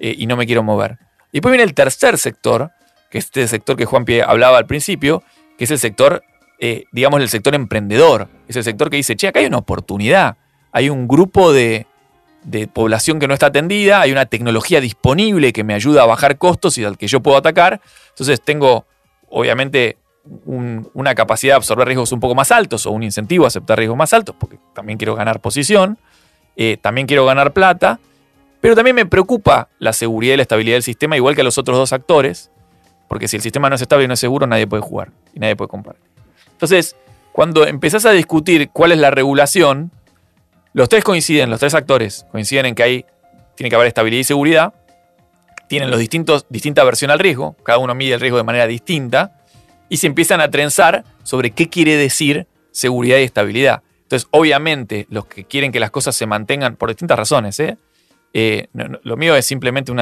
[0.00, 0.98] eh, y no me quiero mover.
[1.30, 2.72] Y después viene el tercer sector,
[3.08, 5.22] que es este sector que Juan Pie hablaba al principio,
[5.56, 6.24] que es el sector,
[6.58, 8.28] eh, digamos, el sector emprendedor.
[8.48, 10.36] Es el sector que dice, che, acá hay una oportunidad,
[10.72, 11.86] hay un grupo de,
[12.42, 16.38] de población que no está atendida, hay una tecnología disponible que me ayuda a bajar
[16.38, 17.80] costos y al que yo puedo atacar.
[18.10, 18.86] Entonces tengo,
[19.28, 19.96] obviamente,
[20.44, 23.78] un, una capacidad de absorber riesgos un poco más altos o un incentivo a aceptar
[23.78, 25.98] riesgos más altos, porque también quiero ganar posición,
[26.56, 28.00] eh, también quiero ganar plata,
[28.60, 31.58] pero también me preocupa la seguridad y la estabilidad del sistema, igual que a los
[31.58, 32.50] otros dos actores,
[33.08, 35.40] porque si el sistema no es estable y no es seguro, nadie puede jugar y
[35.40, 35.96] nadie puede comprar.
[36.58, 36.96] Entonces,
[37.30, 39.92] cuando empezás a discutir cuál es la regulación,
[40.72, 43.06] los tres coinciden, los tres actores coinciden en que hay,
[43.54, 44.74] tiene que haber estabilidad y seguridad,
[45.68, 49.40] tienen los distintos, distinta versión al riesgo, cada uno mide el riesgo de manera distinta,
[49.88, 53.82] y se empiezan a trenzar sobre qué quiere decir seguridad y estabilidad.
[54.02, 57.78] Entonces, obviamente, los que quieren que las cosas se mantengan por distintas razones, ¿eh?
[58.34, 60.00] Eh, lo mío es simplemente un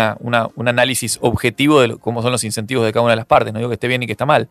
[0.69, 3.69] análisis objetivo de cómo son los incentivos de cada una de las partes, no digo
[3.69, 4.49] que esté bien ni que está mal.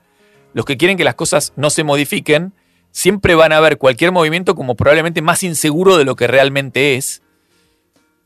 [0.56, 2.54] Los que quieren que las cosas no se modifiquen,
[2.91, 7.22] siempre van a ver cualquier movimiento como probablemente más inseguro de lo que realmente es.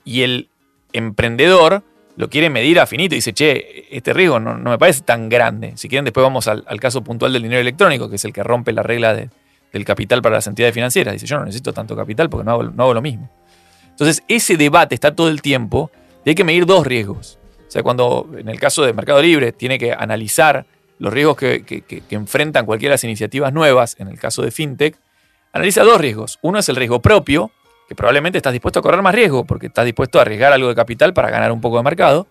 [0.06, 0.48] Y el
[0.94, 1.82] emprendedor
[2.18, 5.28] lo quiere medir a finito y dice, che, este riesgo no, no me parece tan
[5.28, 5.74] grande.
[5.76, 8.74] Si quieren, después vamos al, caso puntual del dinero electrónico, que es el que rompe
[8.74, 9.32] la regla de,
[9.74, 11.16] del capital para las entidades financieras.
[11.16, 13.28] Dice, yo no necesito tanto capital porque no hago, no hago lo mismo.
[13.90, 15.90] Entonces, ese debate está todo el tiempo
[16.24, 17.40] y hay que medir dos riesgos.
[17.68, 20.68] O sea, cuando en el caso de Mercado Libre tiene que analizar
[21.00, 24.96] los riesgos que, enfrentan cualquiera de las iniciativas nuevas, en el caso de FinTech,
[25.54, 26.40] analiza dos riesgos.
[26.42, 27.52] Uno es el riesgo propio,
[27.88, 30.76] que probablemente estás dispuesto a correr más riesgo porque estás dispuesto a arriesgar algo de
[30.76, 32.28] capital para ganar un poco de mercado.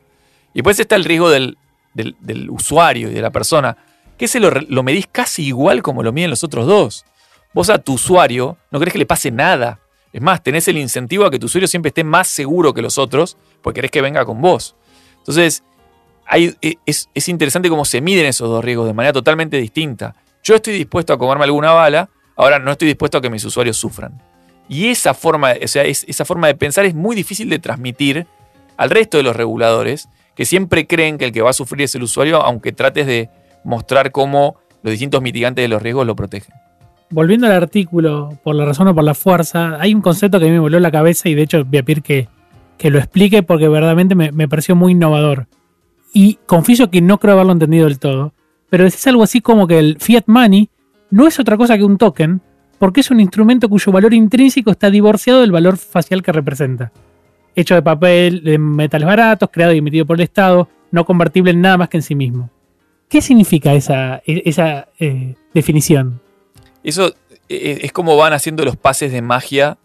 [0.53, 1.57] Y después está el riesgo del,
[2.51, 3.77] usuario y de la persona,
[4.17, 7.05] que ese lo, medís casi igual como lo miden los otros dos.
[7.55, 9.81] Vos a tu usuario no querés que le pase nada.
[10.13, 12.99] Es más, tenés el incentivo a que tu usuario siempre esté más seguro que los
[12.99, 14.77] otros porque querés que venga con vos.
[15.19, 15.63] Entonces,
[16.37, 20.15] e, es, es interesante cómo se miden esos dos riesgos de manera totalmente distinta.
[20.43, 23.77] Yo estoy dispuesto a comerme alguna bala, ahora no estoy dispuesto a que mis usuarios
[23.77, 24.21] sufran.
[24.69, 28.27] Y esa forma, o sea, es, esa forma de pensar es muy difícil de transmitir
[28.77, 31.95] al resto de los reguladores, que siempre creen que el que va a sufrir es
[31.95, 33.29] el usuario, aunque trates de
[33.65, 36.55] mostrar cómo los distintos mitigantes de los riesgos lo protegen.
[37.11, 40.49] Volviendo al artículo, por la razón o por la fuerza, hay un concepto que a
[40.49, 42.29] mí me voló la cabeza y de hecho voy a pedir que,
[42.77, 45.49] que lo explique porque verdaderamente me, me, pareció muy innovador.
[46.13, 48.33] Y confieso que no creo haberlo entendido del todo,
[48.71, 50.69] pero decís algo así como que el fiat money
[51.11, 52.41] no es otra cosa que un token,
[52.79, 56.93] porque es un instrumento cuyo valor intrínseco está divorciado del valor facial que representa.
[57.55, 61.61] Hecho de papel, de metales baratos, creado y emitido por el Estado, no convertible en
[61.61, 62.51] nada más que en sí mismo.
[63.09, 66.21] ¿Qué significa esa, esa eh, definición?
[66.85, 67.15] Eso
[67.49, 69.79] es como van haciendo los pases de magia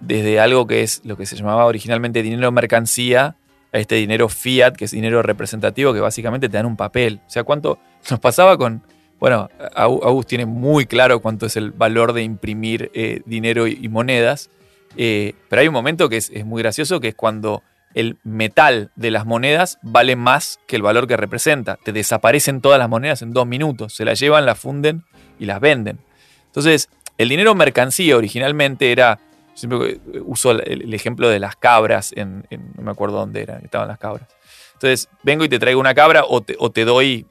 [0.00, 3.36] desde algo que es lo que se llamaba originalmente dinero mercancía
[3.72, 7.20] este dinero fiat, que es dinero representativo, que básicamente te dan un papel.
[7.26, 7.78] O sea, ¿cuánto
[8.10, 8.82] nos pasaba con...
[9.18, 14.48] Bueno, August tiene muy claro cuánto es el valor de imprimir eh, dinero y, monedas,
[14.96, 17.62] eh, pero hay un momento que es muy gracioso, que es cuando
[17.94, 21.76] el metal de las monedas vale más que el valor que representa.
[21.82, 23.94] Te desaparecen todas las monedas en dos minutos.
[23.94, 25.04] Se las llevan, las funden
[25.38, 25.98] y las venden.
[26.46, 29.18] Entonces, el dinero mercancía originalmente era,
[29.60, 32.46] siempre uso el, ejemplo de las cabras, en,
[32.76, 34.28] no me acuerdo dónde era, estaban las cabras.
[34.74, 37.26] Entonces, vengo y te traigo una cabra o te, doy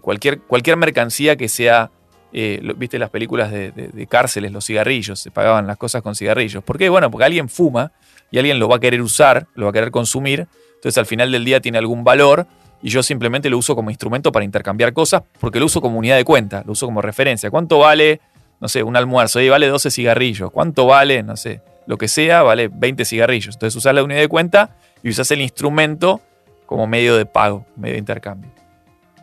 [0.00, 1.90] cualquier, cualquier mercancía que sea,
[2.32, 6.62] eh, viste las películas de, de, cárceles, los cigarrillos, se pagaban las cosas con cigarrillos.
[6.62, 6.88] ¿Por qué?
[6.88, 7.92] Bueno, porque alguien fuma
[8.30, 11.32] y alguien lo va a querer usar, lo va a querer consumir, entonces al final
[11.32, 12.46] del día tiene algún valor
[12.82, 16.16] y yo simplemente lo uso como instrumento para intercambiar cosas porque lo uso como unidad
[16.16, 17.50] de cuenta, lo uso como referencia.
[17.50, 18.20] ¿Cuánto vale,
[18.60, 19.40] no sé, un almuerzo?
[19.40, 20.50] Y vale 12 cigarrillos.
[20.50, 23.54] ¿Cuánto vale, no sé, lo que sea, vale 20 cigarrillos?
[23.54, 26.20] Entonces usas la unidad de cuenta y usas el instrumento
[26.66, 28.50] como medio de pago, medio de intercambio.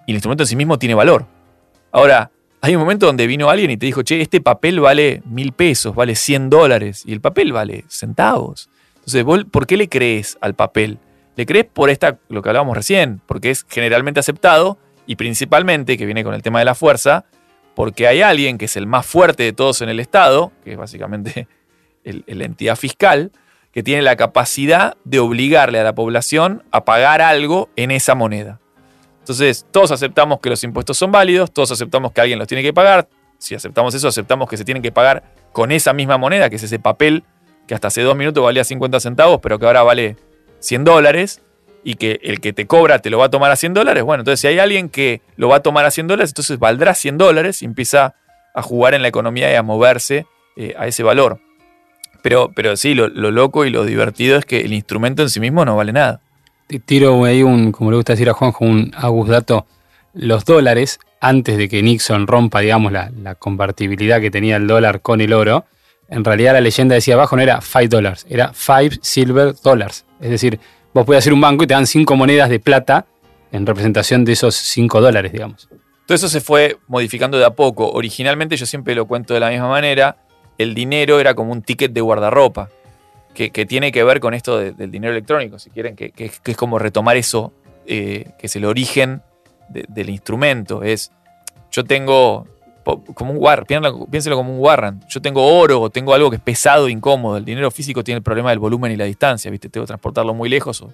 [0.07, 1.25] Y el instrumento en sí mismo tiene valor.
[1.91, 5.51] Ahora, hay un momento donde vino alguien y te dijo, che, este papel vale mil
[5.51, 8.69] pesos, vale 100 dólares, y el papel vale centavos.
[9.05, 10.97] Entonces, ¿por qué le crees al papel?
[11.35, 16.05] Le crees por esta, lo que hablábamos recién, porque es generalmente aceptado y principalmente, que
[16.05, 17.25] viene con el tema de la fuerza,
[17.75, 20.77] porque hay alguien que es el más fuerte de todos en el Estado, que es
[20.77, 21.47] básicamente
[22.03, 23.31] la entidad fiscal,
[23.71, 28.59] que tiene la capacidad de obligarle a la población a pagar algo en esa moneda.
[29.19, 32.73] Entonces, todos aceptamos que los impuestos son válidos, todos aceptamos que alguien los tiene que
[32.73, 33.09] pagar.
[33.37, 36.63] Si aceptamos eso, aceptamos que se tienen que pagar con esa misma moneda, que es
[36.63, 37.23] ese papel
[37.67, 40.15] que hasta hace dos minutos valía 50 centavos, pero que ahora vale
[40.59, 41.41] 100 dólares,
[41.85, 44.21] y que el que te cobra te lo va a tomar a 100 dólares, bueno,
[44.21, 47.19] entonces si hay alguien que lo va a tomar a 100 dólares, entonces valdrá 100
[47.19, 48.15] dólares y empieza
[48.55, 50.25] a jugar en la economía y a moverse
[50.57, 51.39] eh, a ese valor.
[52.23, 55.63] Pero, pero sí, lo, loco y lo divertido es que el instrumento en sí mismo
[55.63, 56.21] no vale nada.
[56.85, 59.67] Tiro ahí un, como le gusta decir a Juanjo, un Agus dato.
[60.15, 65.01] Los dólares, antes de que Nixon rompa, digamos, la, la convertibilidad que tenía el dólar
[65.01, 65.65] con el oro,
[66.07, 70.05] en realidad la leyenda decía abajo no era 5 dólares, era 5 silver dollars.
[70.19, 70.59] Es decir,
[70.95, 73.05] vos podés hacer un banco y te dan 5 monedas de plata
[73.51, 75.67] en representación de esos 5 dólares, digamos.
[76.05, 77.91] Todo eso se fue modificando de a poco.
[77.91, 80.15] Originalmente, yo siempre lo cuento de la misma manera,
[80.57, 82.69] el dinero era como un ticket de guardarropa,
[83.33, 87.17] que, tiene que ver con esto del dinero electrónico, si quieren, que, es como retomar
[87.17, 87.51] eso,
[87.85, 89.21] eh, que es el origen
[89.67, 90.81] del instrumento.
[90.81, 91.11] Es,
[91.71, 92.47] yo tengo
[93.15, 93.67] como un warrant,
[94.09, 95.03] piénselo como un warrant.
[95.09, 97.37] Yo tengo oro o tengo algo que es pesado e incómodo.
[97.37, 99.69] El dinero físico tiene el problema del volumen y la distancia, ¿viste?
[99.69, 100.93] Tengo que transportarlo muy lejos o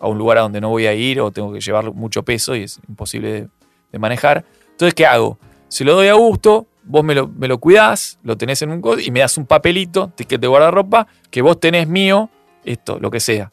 [0.00, 2.54] a un lugar a donde no voy a ir o tengo que llevar mucho peso
[2.54, 3.48] y es imposible
[3.90, 4.44] de, manejar.
[4.70, 5.38] Entonces, ¿qué hago?
[5.68, 8.80] Si lo doy a gusto, vos me lo, me lo cuidás, lo tenés en un
[8.80, 12.30] código y me das un papelito, ticket de guardarropa, que vos tenés mío,
[12.64, 13.50] esto, lo que sea.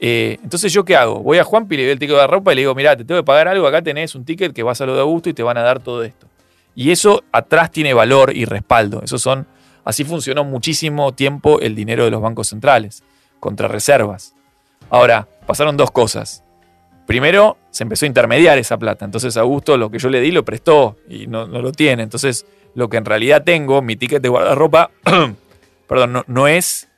[0.00, 1.20] Eh, entonces, ¿yo qué hago?
[1.20, 3.20] Voy a Juanpi, le doy el ticket de guardarropa y le digo, mirá, te tengo
[3.20, 5.42] que pagar algo, acá tenés un ticket que vas a lo de gusto y te
[5.42, 6.26] van a dar todo esto.
[6.74, 9.02] Y eso atrás tiene valor y respaldo.
[9.02, 9.46] Eso son,
[9.84, 13.04] así funcionó muchísimo tiempo el dinero de los bancos centrales,
[13.40, 14.34] contra reservas.
[14.90, 16.42] Ahora, pasaron dos cosas.
[17.06, 19.04] Primero, se empezó a intermediar esa plata.
[19.04, 22.02] Entonces, Augusto lo que yo le di lo prestó y no, lo tiene.
[22.02, 24.90] Entonces, lo que en realidad tengo, mi ticket de guardarropa,
[25.88, 26.88] perdón, no, es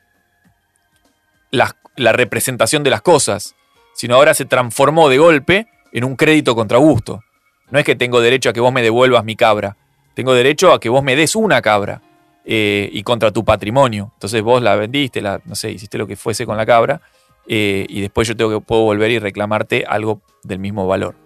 [1.50, 3.56] la, la representación de las cosas,
[3.94, 7.22] sino ahora se transformó de golpe en un crédito contra Augusto.
[7.70, 9.76] No es que tengo derecho a que vos me devuelvas mi cabra.
[10.14, 12.00] Tengo derecho a que vos me des una cabra
[12.44, 14.12] eh, y contra tu patrimonio.
[14.14, 17.00] Entonces vos la vendiste, la, no sé, hiciste lo que fuese con la cabra
[17.46, 21.16] eh, y después yo tengo que, puedo volver y reclamarte algo del mismo valor.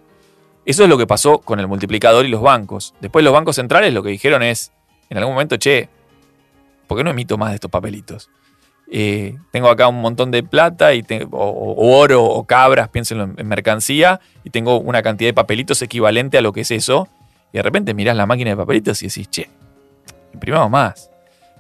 [0.65, 2.95] Eso es lo que pasó con el multiplicador y los bancos.
[3.01, 4.73] Después los bancos centrales lo que dijeron es,
[5.09, 5.89] en algún momento, che,
[6.87, 8.31] ¿por qué no emito más de estos papelitos?
[8.93, 14.21] Eh, tengo acá un montón de plata y o, oro o cabras, piénsenlo en, mercancía,
[14.43, 17.09] y tengo una cantidad de papelitos equivalente a lo que es eso.
[17.53, 19.49] Y de repente mirás la máquina de papelitos y decís, che,
[20.35, 21.11] imprimamos más.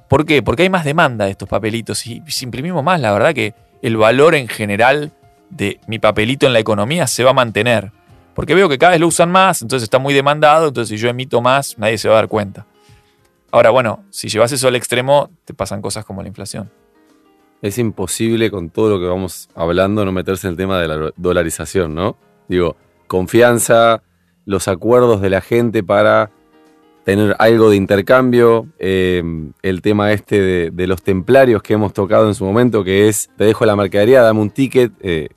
[0.08, 0.42] ¿Por qué?
[0.42, 2.04] Porque hay más demanda de estos papelitos.
[2.04, 5.12] Y si imprimimos más, la verdad que el valor en general
[5.50, 7.92] de mi papelito en la economía se va a mantener.
[8.34, 11.08] Porque veo que cada vez lo usan más, entonces está muy demandado, entonces si yo
[11.08, 12.66] emito más, nadie se va a dar cuenta.
[13.52, 16.70] Ahora, bueno, si llevas eso al extremo, te pasan cosas como la inflación
[17.62, 21.12] es imposible con todo lo que vamos hablando no meterse en el tema de la
[21.16, 22.16] dolarización, ¿no?
[22.48, 24.02] Digo, confianza,
[24.46, 26.30] los acuerdos de la gente para
[27.04, 29.22] tener algo de intercambio, eh,
[29.62, 33.44] el tema este de, los templarios que hemos tocado en su momento, que es, te
[33.44, 34.92] dejo la mercadería, dame un ticket.
[35.00, 35.28] Eh,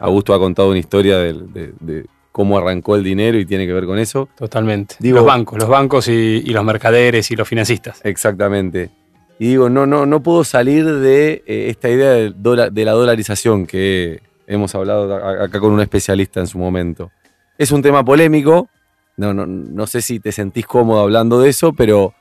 [0.00, 3.98] Augusto ha contado una historia de, cómo arrancó el dinero y tiene que ver con
[3.98, 4.28] eso.
[4.36, 4.96] Totalmente.
[4.98, 8.00] Digo, los bancos, los bancos y, y los mercaderes y los financistas.
[8.04, 8.90] Exactamente.
[9.38, 14.22] Y digo, no, no, no puedo salir de eh, esta idea de, la dolarización que
[14.46, 17.10] hemos hablado acá con un especialista en su momento.
[17.58, 18.68] Es un tema polémico,
[19.16, 22.14] no, no, no sé si te sentís cómodo hablando de eso, pero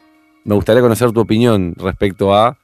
[0.43, 2.57] me gustaría conocer tu opinión respecto a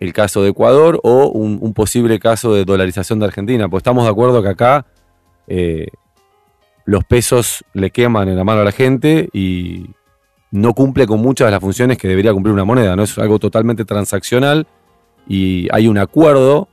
[0.00, 3.68] el caso de Ecuador o un, un posible caso de dolarización de Argentina.
[3.68, 4.86] Pues estamos de acuerdo que acá
[5.46, 5.86] eh,
[6.84, 9.90] los pesos le queman en la mano a la gente y
[10.52, 12.94] no cumple con muchas de las funciones que debería cumplir una moneda.
[12.94, 13.02] ¿no?
[13.02, 14.66] Es algo totalmente transaccional
[15.26, 16.68] y hay un acuerdo,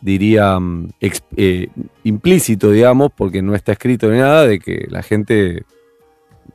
[0.00, 0.90] diría, mm,
[1.36, 1.68] eh,
[2.04, 5.64] implícito, digamos, porque no está escrito ni nada, de que la gente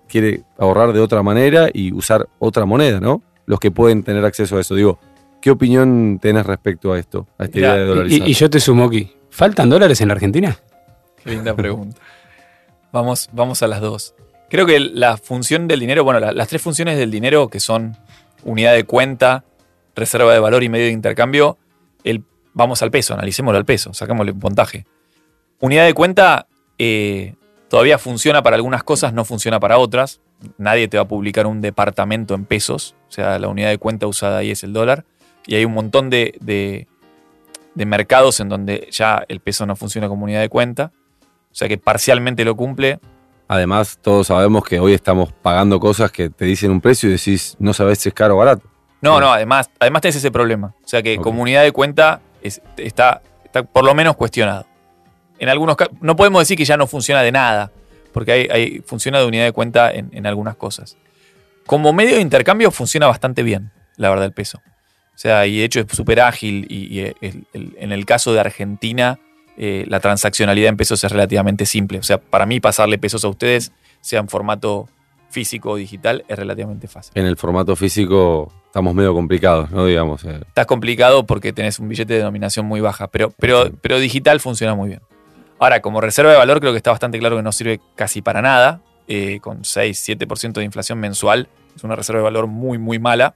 [0.08, 3.24] quiere ahorrar de otra manera y usar otra moneda, ¿no?
[3.48, 4.76] Los que pueden tener acceso a eso.
[4.76, 5.00] Digo,
[5.42, 7.28] ¿qué opinión tenés respecto a esto?
[7.40, 8.28] A esta Mirá, idea de dolarizar.
[8.28, 9.12] Y, y yo te sumo aquí.
[9.32, 10.56] ¿Faltan dólares en la Argentina?
[11.24, 12.00] Qué linda pregunta.
[12.92, 14.14] Vamos, vamos a las dos.
[14.50, 17.96] Creo que la función del dinero, bueno, la- las tres funciones del dinero que son
[18.44, 19.44] unidad de cuenta,
[19.96, 21.58] reserva de valor y medio de intercambio,
[22.04, 24.86] el, vamos al peso, analicémoslo al peso, sacámosle un puntaje.
[25.60, 27.36] Unidad de cuenta eh,
[27.70, 30.22] todavía funciona para algunas cosas, no funciona para otras.
[30.58, 34.08] Nadie te va a publicar un departamento en pesos, o sea, la unidad de cuenta
[34.08, 35.04] usada ahí es el dólar.
[35.46, 40.24] Y hay un montón de- de mercados en donde ya el peso no funciona como
[40.26, 40.92] unidad de cuenta.
[41.52, 43.00] O sea que parcialmente lo cumple.
[43.52, 47.56] Además, todos sabemos que hoy estamos pagando cosas que te dicen un precio y decís,
[47.58, 48.62] no sabes si es caro o barato.
[49.02, 49.22] No, Sí.
[49.22, 50.76] no, además, además tenés ese problema.
[50.84, 51.24] O sea que Ok.
[51.24, 54.68] como unidad de cuenta es- está, está por lo menos cuestionado.
[55.40, 57.72] En algunos casos, no podemos decir que ya no funciona de nada,
[58.14, 60.96] porque hay, hay- funciona de unidad de cuenta en, en algunas cosas.
[61.66, 64.60] Como medio de intercambio funciona bastante bien, la verdad, el peso.
[65.16, 68.32] O sea, y de hecho es súper ágil y, y el- el- en el caso
[68.32, 69.18] de Argentina,
[69.60, 72.00] eh, la transaccionalidad en pesos es relativamente simple.
[72.00, 74.88] O sea, para mí pasarle pesos a ustedes, sea en formato
[75.30, 77.12] físico o digital, es relativamente fácil.
[77.16, 79.86] En el formato físico estamos medio complicados, ¿no?
[79.86, 80.24] Digamos.
[80.26, 84.40] eh, Estás complicado porque tenés un billete de denominación muy baja, pero, pero, pero digital
[84.40, 85.02] funciona muy bien.
[85.60, 88.42] Ahora, como reserva de valor, creo que está bastante claro que no sirve casi para
[88.42, 88.82] nada.
[89.12, 93.36] eh, con 6-7% de inflación mensual, es una reserva de valor muy, muy mala.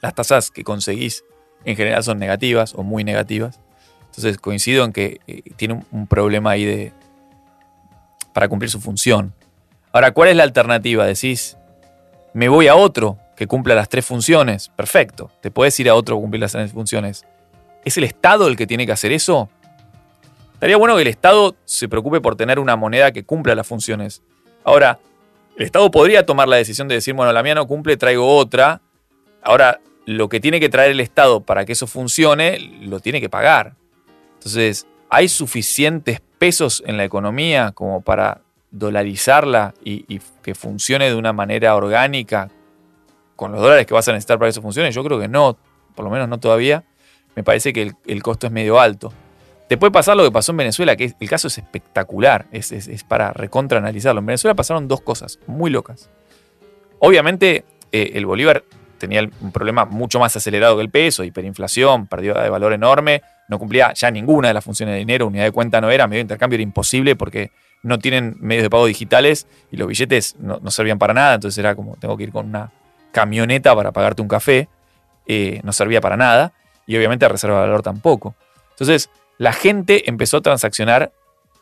[0.00, 1.24] Las tasas que conseguís
[1.64, 3.60] en general son negativas o muy negativas.
[4.10, 6.92] Entonces coincido en que eh, tiene un, problema ahí de
[8.32, 9.32] para cumplir su función.
[9.92, 11.06] Ahora, ¿cuál es la alternativa?
[11.06, 11.56] Decís,
[12.34, 14.68] me voy a otro que cumpla las tres funciones.
[14.68, 17.24] Perfecto, te puedes ir a otro que cumplir las tres funciones.
[17.84, 19.48] ¿Es el Estado el que tiene que hacer eso?
[20.54, 24.22] Estaría bueno que el Estado se preocupe por tener una moneda que cumpla las funciones.
[24.64, 24.98] Ahora,
[25.56, 28.80] el Estado podría tomar la decisión de decir, bueno, la mía no cumple, traigo otra.
[29.42, 33.28] Ahora, lo que tiene que traer el Estado para que eso funcione, lo tiene que
[33.28, 33.74] pagar.
[34.48, 41.34] Entonces, ¿hay suficientes pesos en la economía como para dolarizarla y, que funcione de una
[41.34, 42.48] manera orgánica
[43.36, 44.90] con los dólares que vas a necesitar para que eso funcione?
[44.90, 45.58] Yo creo que no,
[45.94, 46.82] por lo menos no todavía.
[47.36, 49.12] Me parece que el, costo es medio alto.
[49.68, 52.88] Te puede pasar lo que pasó en Venezuela, que el caso es espectacular, es, es-
[52.88, 54.20] es para recontra analizarlo.
[54.20, 56.08] En Venezuela pasaron dos cosas muy locas.
[57.00, 58.64] Obviamente, eh, el Bolívar
[58.96, 63.58] tenía un problema mucho más acelerado que el peso, hiperinflación, pérdida de valor enorme, no
[63.58, 66.22] cumplía ya ninguna de las funciones de dinero, unidad de cuenta no era, medio de
[66.22, 67.50] intercambio era imposible porque
[67.82, 71.74] no tienen medios de pago digitales y los billetes no, servían para nada, entonces era
[71.74, 72.72] como tengo que ir con una
[73.12, 74.68] camioneta para pagarte un café,
[75.26, 76.52] eh, no servía para nada,
[76.86, 78.34] y obviamente la reserva de valor tampoco.
[78.70, 81.12] Entonces, la gente empezó a transaccionar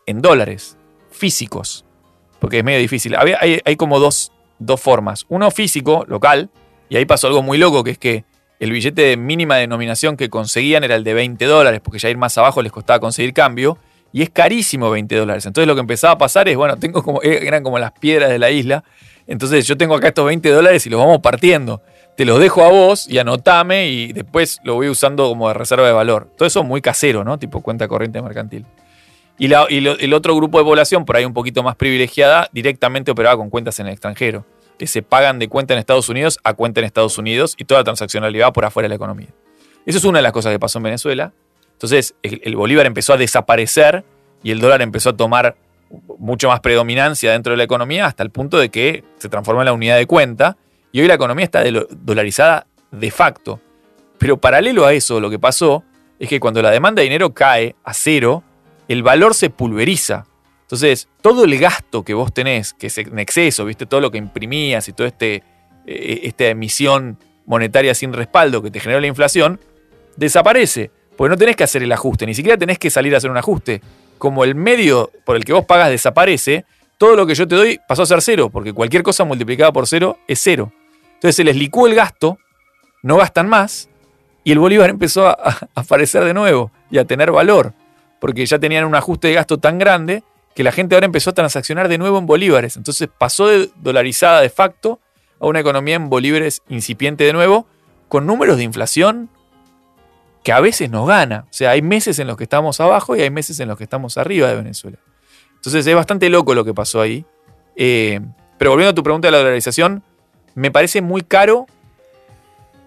[0.07, 0.77] en dólares
[1.11, 1.85] físicos,
[2.41, 3.17] porque es medio difícil.
[3.17, 5.27] Hay, hay como dos, dos formas.
[5.29, 6.51] Uno físico, local,
[6.89, 8.25] y ahí pasó algo muy loco, que es que
[8.59, 12.17] el billete de mínima denominación que conseguían era el de 20 dólares, porque ya ir
[12.17, 13.79] más abajo les costaba conseguir cambio,
[14.13, 15.47] y es carísimo 20 dólares.
[15.47, 18.39] Entonces lo que empezaba a pasar es, bueno, tengo como, eran como las piedras de
[18.39, 18.83] la isla,
[19.27, 21.83] entonces yo tengo acá estos 20 dólares y los vamos partiendo.
[22.17, 25.87] Te los dejo a vos y anotame y después lo voy usando como de reserva
[25.87, 26.31] de valor.
[26.37, 27.39] Todo eso muy casero, ¿no?
[27.39, 28.65] Tipo cuenta corriente mercantil.
[29.39, 33.51] Y, el otro grupo de población, por ahí un poquito más privilegiada, directamente operaba con
[33.51, 34.47] cuentas en el extranjero.
[34.79, 37.81] Que se pagan de cuenta en Estados Unidos a cuenta en Estados Unidos y toda
[37.81, 39.29] la transaccionalidad por afuera de la economía.
[39.87, 41.33] Eso es una de las cosas que pasó en Venezuela.
[41.73, 44.05] Entonces el, el Bolívar empezó a desaparecer
[44.43, 45.57] y el dólar empezó a tomar
[46.19, 49.67] mucho más predominancia dentro de la economía hasta el punto de que se transformó en
[49.67, 50.57] la unidad de cuenta
[50.93, 53.61] y hoy la economía está de- dolarizada de facto.
[54.19, 55.85] Pero paralelo a eso, lo que pasó
[56.19, 58.43] es que cuando la demanda de dinero cae a cero,
[58.89, 60.27] el valor se pulveriza.
[60.67, 63.87] Entonces, todo el gasto que vos tenés, que es en exceso, ¿viste?
[63.87, 65.45] Todo lo que imprimías y toda este,
[65.87, 69.61] eh, esta emisión monetaria sin respaldo que te generó la inflación,
[70.17, 70.91] desaparece.
[71.17, 73.37] Porque no tenés que hacer el ajuste, ni siquiera tenés que salir a hacer un
[73.37, 73.81] ajuste.
[74.19, 76.65] Como el medio por el que vos pagas desaparece,
[76.99, 79.87] todo lo que yo te doy pasó a ser cero, porque cualquier cosa multiplicada por
[79.87, 80.73] cero es cero.
[81.15, 82.39] Entonces se les licúa el gasto,
[83.03, 83.89] no gastan más,
[84.43, 85.37] Y el bolívar empezó a
[85.75, 87.73] aparecer de nuevo y a tener valor,
[88.21, 90.23] porque ya tenían un ajuste de gasto tan grande
[90.57, 92.79] que la gente ahora empezó a transaccionar de nuevo en bolívares.
[92.79, 94.99] Entonces pasó de dolarizada de facto
[95.39, 97.67] a una economía en bolívares incipiente de nuevo,
[98.09, 99.29] con números de inflación
[100.43, 101.45] que a veces nos gana.
[101.51, 103.85] O sea, hay meses en los que estamos abajo y hay meses en los que
[103.85, 104.97] estamos arriba de Venezuela.
[105.57, 107.27] Entonces es bastante loco lo que pasó ahí.
[107.77, 108.21] Eh,
[108.57, 110.03] pero volviendo a tu pregunta de la dolarización,
[110.55, 111.67] me parece muy caro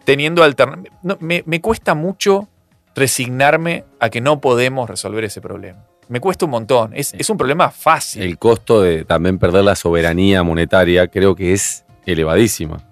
[0.06, 0.98] teniendo alternativas.
[1.20, 2.48] me, me cuesta mucho
[2.96, 5.89] resignarme a que no podemos resolver ese problema.
[6.10, 6.92] Me cuesta un montón.
[6.96, 8.24] Es, es un problema fácil.
[8.24, 12.84] El costo de también perder la soberanía monetaria creo que es elevadísima.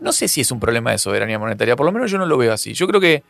[0.00, 2.36] No sé si es un problema de soberanía monetaria, por lo menos yo no lo
[2.36, 2.74] veo así.
[2.74, 3.22] Yo creo que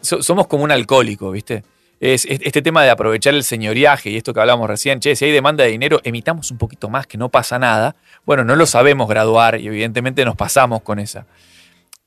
[0.00, 1.62] so- somos como un alcohólico, ¿viste?
[2.00, 5.26] Es, es- este tema de aprovechar el señoriaje y esto que hablábamos recién, che, si
[5.26, 7.96] hay demanda de dinero, emitamos un poquito más, que no pasa nada.
[8.24, 11.26] Bueno, no lo sabemos graduar y evidentemente nos pasamos con esa.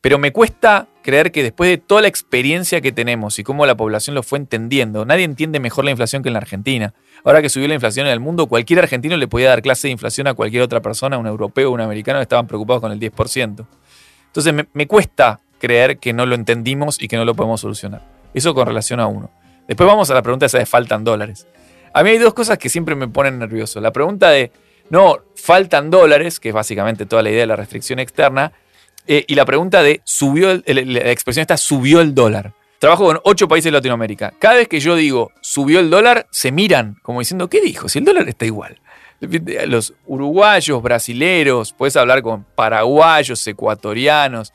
[0.01, 3.77] Pero me cuesta creer que después de toda la experiencia que tenemos y cómo la
[3.77, 6.93] población lo fue entendiendo, nadie entiende mejor la inflación que en la Argentina.
[7.23, 9.91] Ahora que subió la inflación en el mundo, cualquier argentino le podía dar clase de
[9.91, 13.65] inflación a cualquier otra persona, un europeo un americano, que estaban preocupados con el 10%.
[14.27, 18.01] Entonces me, me cuesta creer que no lo entendimos y que no lo podemos solucionar.
[18.33, 19.29] Eso con relación a uno.
[19.67, 21.47] Después vamos a la pregunta esa de faltan dólares.
[21.93, 23.79] A mí hay dos cosas que siempre me ponen nervioso.
[23.81, 24.51] La pregunta de,
[24.89, 28.53] no, faltan dólares, que es básicamente toda la idea de la restricción externa,
[29.07, 32.53] eh, y la pregunta de, subió la expresión está, subió el dólar.
[32.79, 34.33] Trabajo con ocho países de Latinoamérica.
[34.39, 37.87] Cada vez que yo digo, subió el dólar, se miran como diciendo, ¿qué dijo?
[37.87, 38.79] Si el dólar está igual.
[39.67, 44.51] Los uruguayos, brasileros, puedes hablar con paraguayos, ecuatorianos.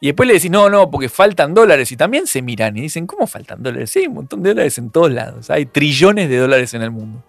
[0.00, 1.92] Y después le decís, no, no, porque faltan dólares.
[1.92, 3.90] Y también se miran y dicen, ¿cómo faltan dólares?
[3.90, 5.48] Sí, hay un montón de dólares en todos lados.
[5.48, 7.22] Hay trillones de dólares en el mundo.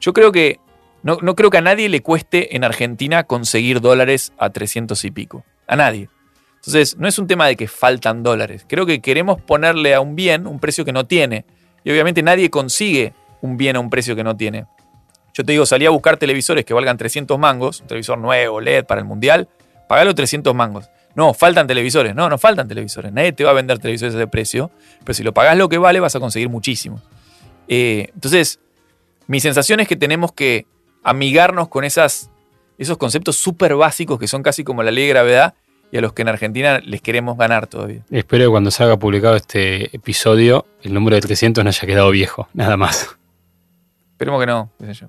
[0.00, 0.58] Yo creo que,
[1.04, 5.10] no, no creo que a nadie le cueste en Argentina conseguir dólares a 300 y
[5.12, 5.44] pico.
[5.68, 6.08] A nadie.
[6.56, 8.64] Entonces, no es un tema de que faltan dólares.
[8.68, 11.44] Creo que queremos ponerle a un bien un precio que no tiene.
[11.84, 14.66] Y obviamente nadie consigue un bien a un precio que no tiene.
[15.32, 18.86] Yo te digo, salí a buscar televisores que valgan 300 mangos, un televisor nuevo, LED
[18.86, 19.48] para el mundial,
[19.86, 20.90] pagalo 300 mangos.
[21.14, 22.14] No, faltan televisores.
[22.14, 23.12] No, no faltan televisores.
[23.12, 24.70] Nadie te va a vender televisores a ese precio.
[25.00, 27.00] Pero si lo pagás lo que vale, vas a conseguir muchísimo.
[27.66, 28.60] Eh, entonces,
[29.26, 30.66] mi sensación es que tenemos que
[31.02, 32.30] amigarnos con esas,
[32.78, 35.54] esos conceptos súper básicos que son casi como la ley de gravedad
[35.90, 38.02] y a los que en Argentina les queremos ganar todavía.
[38.10, 42.10] Espero que cuando se haga publicado este episodio, el número de 300 no haya quedado
[42.10, 43.18] viejo, nada más.
[44.12, 45.08] Esperemos que no, qué sé yo.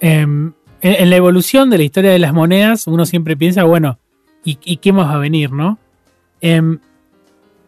[0.00, 3.98] Em, en, la evolución de la historia de las monedas, uno siempre piensa, bueno,
[4.44, 5.78] ¿y, y qué más va a venir, no?
[6.40, 6.78] Em,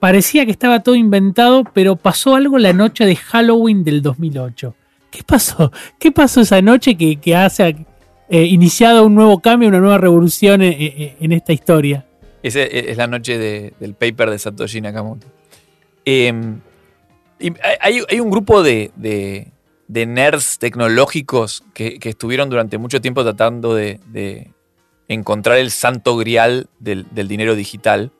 [0.00, 4.74] parecía que estaba todo inventado, pero pasó algo la noche de Halloween del 2008.
[5.10, 5.72] ¿Qué pasó?
[5.98, 7.86] ¿Qué pasó esa noche que, que hace
[8.28, 12.06] eh, iniciado un nuevo cambio, una nueva revolución en, en- en esta historia?
[12.42, 15.26] Esa es la noche de- del paper de Satoshi Nakamoto.
[16.04, 16.32] Eh,
[17.80, 18.90] hay, un grupo de,
[19.88, 24.50] nerds tecnológicos que, estuvieron durante mucho tiempo tratando de, de
[25.08, 28.10] encontrar el santo grial del, del dinero digital,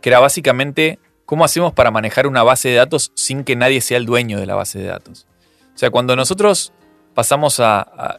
[0.00, 3.96] que era básicamente cómo hacemos para manejar una base de datos sin que nadie sea
[3.98, 5.26] el dueño de la base de datos.
[5.74, 6.72] O sea, cuando nosotros
[7.14, 7.60] pasamos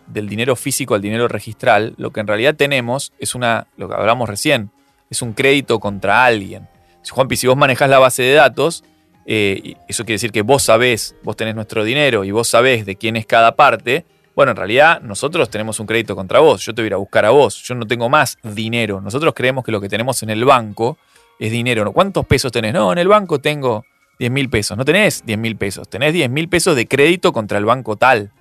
[0.07, 3.95] del dinero físico al dinero registral, lo que en realidad tenemos es una, lo que
[3.95, 4.71] hablamos recién,
[5.09, 6.67] es un crédito contra alguien.
[7.09, 8.83] Juanpi, si vos manejás la base de datos,
[9.25, 12.95] eh, eso quiere decir que vos sabés, vos tenés nuestro dinero y vos sabés de
[12.95, 16.81] quién es cada parte, bueno, en realidad nosotros tenemos un crédito contra vos, yo te
[16.81, 18.99] voy a ir a buscar a vos, yo no tengo más dinero.
[18.99, 20.97] Nosotros creemos que lo que tenemos en el banco
[21.39, 21.91] es dinero.
[21.93, 22.73] ¿Cuántos pesos tenés?
[22.73, 23.85] No, en el banco tengo
[24.19, 24.77] 10 mil pesos.
[24.77, 28.31] No tenés 10 mil pesos, tenés 10 mil pesos de crédito contra el banco tal.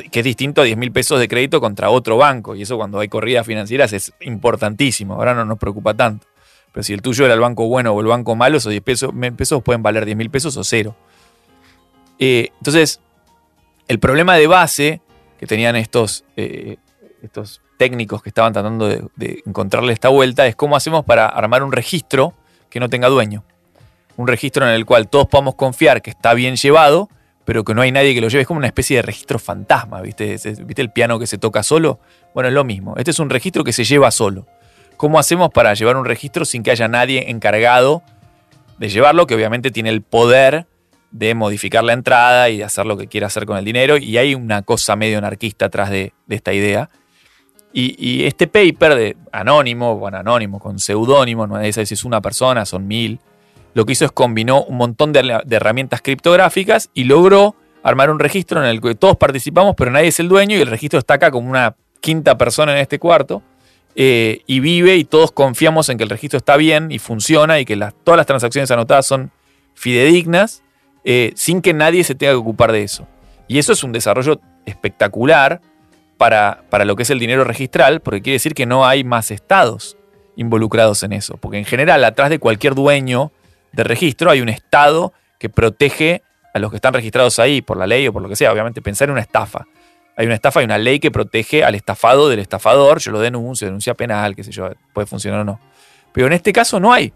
[0.00, 2.54] Que es distinto a 10 mil pesos de crédito contra otro banco.
[2.54, 5.14] Y eso cuando hay corridas financieras es importantísimo.
[5.14, 6.26] Ahora no nos preocupa tanto.
[6.72, 9.12] Pero si el tuyo era el banco bueno o el banco malo, esos 10 pesos,
[9.12, 10.96] mil pesos pueden valer 10 mil pesos o cero.
[12.18, 13.00] Eh, entonces,
[13.88, 15.00] el problema de base
[15.38, 16.76] que tenían estos, eh,
[17.22, 21.62] estos técnicos que estaban tratando de, de encontrarle esta vuelta es cómo hacemos para armar
[21.62, 22.32] un registro
[22.70, 23.44] que no tenga dueño.
[24.16, 27.10] Un registro en el cual todos podamos confiar que está bien llevado,
[27.44, 28.42] pero que no hay nadie que lo lleve.
[28.42, 30.36] Es como una especie de registro fantasma, ¿viste?
[30.64, 31.98] ¿Viste el piano que se toca solo?
[32.34, 32.94] Bueno, es lo mismo.
[32.96, 34.46] Este es un registro que se lleva solo.
[34.96, 38.02] ¿Cómo hacemos para llevar un registro sin que haya nadie encargado
[38.78, 40.66] de llevarlo, que obviamente tiene el poder
[41.10, 43.96] de modificar la entrada y de hacer lo que quiera hacer con el dinero?
[43.96, 46.88] Y hay una cosa medio anarquista atrás de, esta idea.
[47.74, 52.86] Y, este paper de anónimo, bueno, anónimo, con seudónimo, no es es una persona, son
[52.86, 53.18] mil,
[53.74, 58.62] lo que hizo es combinó un montón de, herramientas criptográficas y logró armar un registro
[58.62, 61.30] en el que todos participamos, pero nadie es el dueño y el registro está acá
[61.30, 63.42] como una quinta persona en este cuarto.
[63.94, 67.66] eh, y vive y todos confiamos en que el registro está bien y funciona y
[67.66, 69.30] que todas las transacciones anotadas son
[69.74, 70.62] fidedignas
[71.04, 73.06] eh, sin que nadie se tenga que ocupar de eso.
[73.48, 75.60] Y eso es un desarrollo espectacular
[76.16, 79.30] para, para lo que es el dinero registral, porque quiere decir que no hay más
[79.30, 79.98] estados
[80.36, 81.36] involucrados en eso.
[81.36, 83.32] Porque en general, atrás de cualquier dueño
[83.72, 86.22] de registro hay un estado que protege
[86.54, 88.52] a los que están registrados ahí por la ley o por lo que sea.
[88.52, 89.66] Obviamente, pensar en una estafa.
[90.16, 93.00] Hay una estafa, hay una ley que protege al estafado del estafador.
[93.00, 95.60] Yo lo denuncio, denuncia penal, qué sé yo, puede funcionar o no.
[96.12, 97.12] Pero en este caso no hay.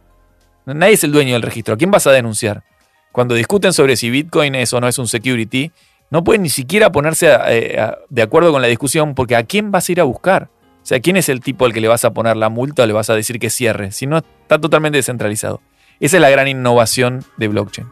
[0.64, 1.74] Nadie es el dueño del registro.
[1.74, 2.64] ¿A quién vas a denunciar?
[3.12, 5.70] Cuando discuten sobre si Bitcoin es o no es un security,
[6.10, 9.88] no pueden ni siquiera ponerse eh, de acuerdo con la discusión porque ¿a quién vas
[9.88, 10.48] a ir a buscar?
[10.82, 12.86] O sea, ¿quién es el tipo al que le vas a poner la multa o
[12.86, 13.90] le vas a decir que cierre?
[13.90, 15.60] Si no, está totalmente descentralizado.
[16.00, 17.86] Esa es la gran innovación de blockchain.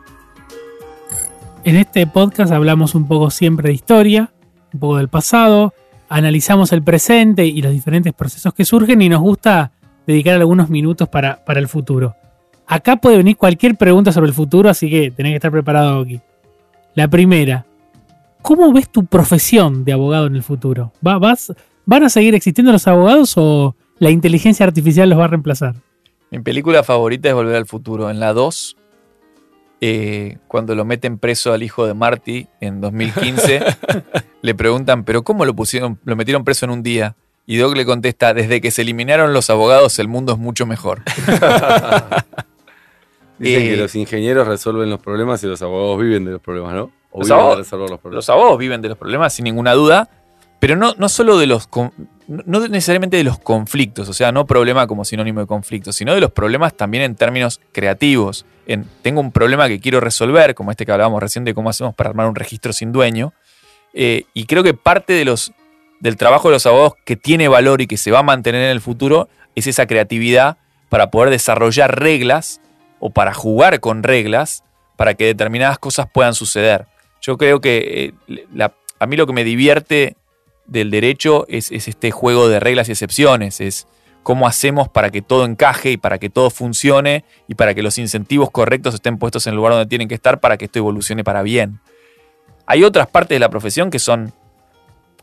[1.65, 4.31] En este podcast hablamos un poco siempre de historia,
[4.73, 5.73] un poco del pasado,
[6.09, 9.73] analizamos el presente y los diferentes procesos que surgen y nos gusta
[10.07, 12.15] dedicar algunos minutos para, para el futuro.
[12.67, 16.21] Acá puede venir cualquier pregunta sobre el futuro, así que tenés que estar preparado aquí.
[16.95, 17.65] La primera,
[18.43, 20.93] ¿cómo ves tu profesión de abogado en el futuro?
[21.07, 21.53] ¿Va- vas,
[21.87, 25.75] ¿Van a seguir existiendo los abogados o la inteligencia artificial los va a reemplazar?
[26.35, 28.11] Mi película favorita es Volver al Futuro.
[28.11, 28.77] En la 2,
[29.81, 33.63] eh, cuando lo meten preso al hijo de Marty en 2015,
[34.43, 37.15] le preguntan, ¿pero cómo lo pusieron, lo metieron preso en un día?
[37.47, 41.03] Y Doc le contesta, desde que se eliminaron los abogados, el mundo es mucho mejor.
[43.39, 46.75] Dicen Eh, que los ingenieros resuelven los problemas y los abogados viven de los problemas,
[46.75, 46.91] ¿no?
[47.13, 47.69] O Los abogados- los
[48.01, 48.15] problemas.
[48.15, 50.09] Los abogados viven de los problemas sin ninguna duda,
[50.65, 51.69] pero no, no solo de los.
[52.27, 56.23] No necesariamente de los conflictos, o sea, no problema como sinónimo de conflicto, sino de
[56.23, 58.47] los problemas también en términos creativos.
[58.67, 61.95] En, tengo un problema que quiero resolver, como este que hablábamos recién de cómo hacemos
[61.95, 63.35] para armar un registro sin dueño.
[63.93, 65.53] eh, y creo que parte de los,
[66.01, 68.71] del trabajo de los abogados que tiene valor y que se va a mantener en
[68.71, 70.57] el futuro es esa creatividad
[70.89, 72.63] para poder desarrollar reglas
[73.01, 74.65] o para jugar con reglas
[74.97, 76.87] para que determinadas cosas puedan suceder.
[77.21, 80.17] Yo creo que eh, a mí lo que me divierte
[80.67, 83.87] del derecho es, es este juego de reglas y excepciones, es
[84.25, 87.99] cómo hacemos para que todo encaje y para que todo funcione y para que los
[87.99, 91.23] incentivos correctos estén puestos en el lugar donde tienen que estar para que esto evolucione
[91.23, 91.81] para bien.
[92.67, 94.33] Hay otras partes de la profesión que son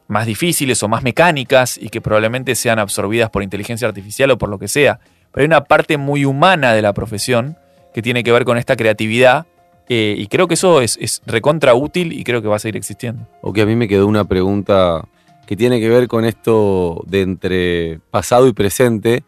[0.08, 4.50] más difíciles o más mecánicas y que probablemente sean absorbidas por inteligencia artificial o por
[4.50, 5.00] lo que sea.
[5.32, 7.58] Pero hay una parte muy humana de la profesión
[7.94, 9.48] que tiene que ver con esta creatividad
[9.90, 12.78] eh, y creo que eso es, es recontra útil y creo que va a seguir
[12.78, 13.28] existiendo.
[13.42, 15.04] O que a mí me quedó una pregunta
[15.46, 19.24] que tiene que ver con esto de entre pasado y presente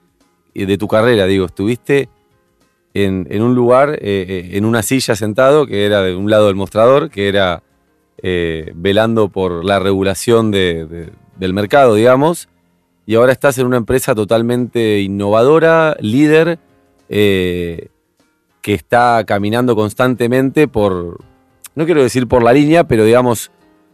[0.53, 1.25] de tu carrera.
[1.25, 2.09] Digo, estuviste
[2.93, 6.47] en, en un lugar, eh, eh, en una silla sentado, que era de un lado
[6.47, 7.63] del mostrador, que era
[8.21, 12.47] eh, velando por la regulación de- de- del mercado, digamos,
[13.05, 16.59] y ahora estás en una empresa totalmente innovadora, líder,
[18.61, 21.19] que está caminando constantemente por,
[21.75, 23.51] no quiero decir por la línea, pero digamos,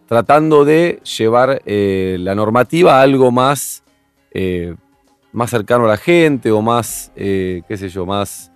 [0.10, 3.84] tratando de llevar eh, la normativa a algo más,
[4.32, 4.74] eh,
[5.32, 8.52] más cercano a la gente o más, eh, qué sé yo, más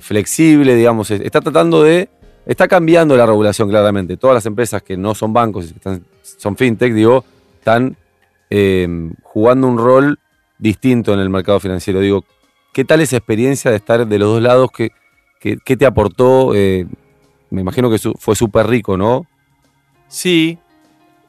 [0.00, 1.10] flexible, digamos.
[1.10, 2.08] Es- Está tratando de,
[2.46, 4.16] está cambiando la regulación claramente.
[4.16, 7.24] Todas las empresas que no son bancos, que están- son fintech, digo,
[7.58, 7.96] están
[9.22, 10.18] jugando un rol
[10.58, 11.98] distinto en el mercado financiero.
[12.00, 12.24] Digo,
[12.72, 14.70] ¿qué tal esa experiencia de estar de los dos lados?
[14.70, 14.90] ¿Qué,
[15.40, 16.52] qué- te aportó?
[17.50, 19.26] Me imagino que fue súper rico, ¿no?
[20.12, 20.58] Sí,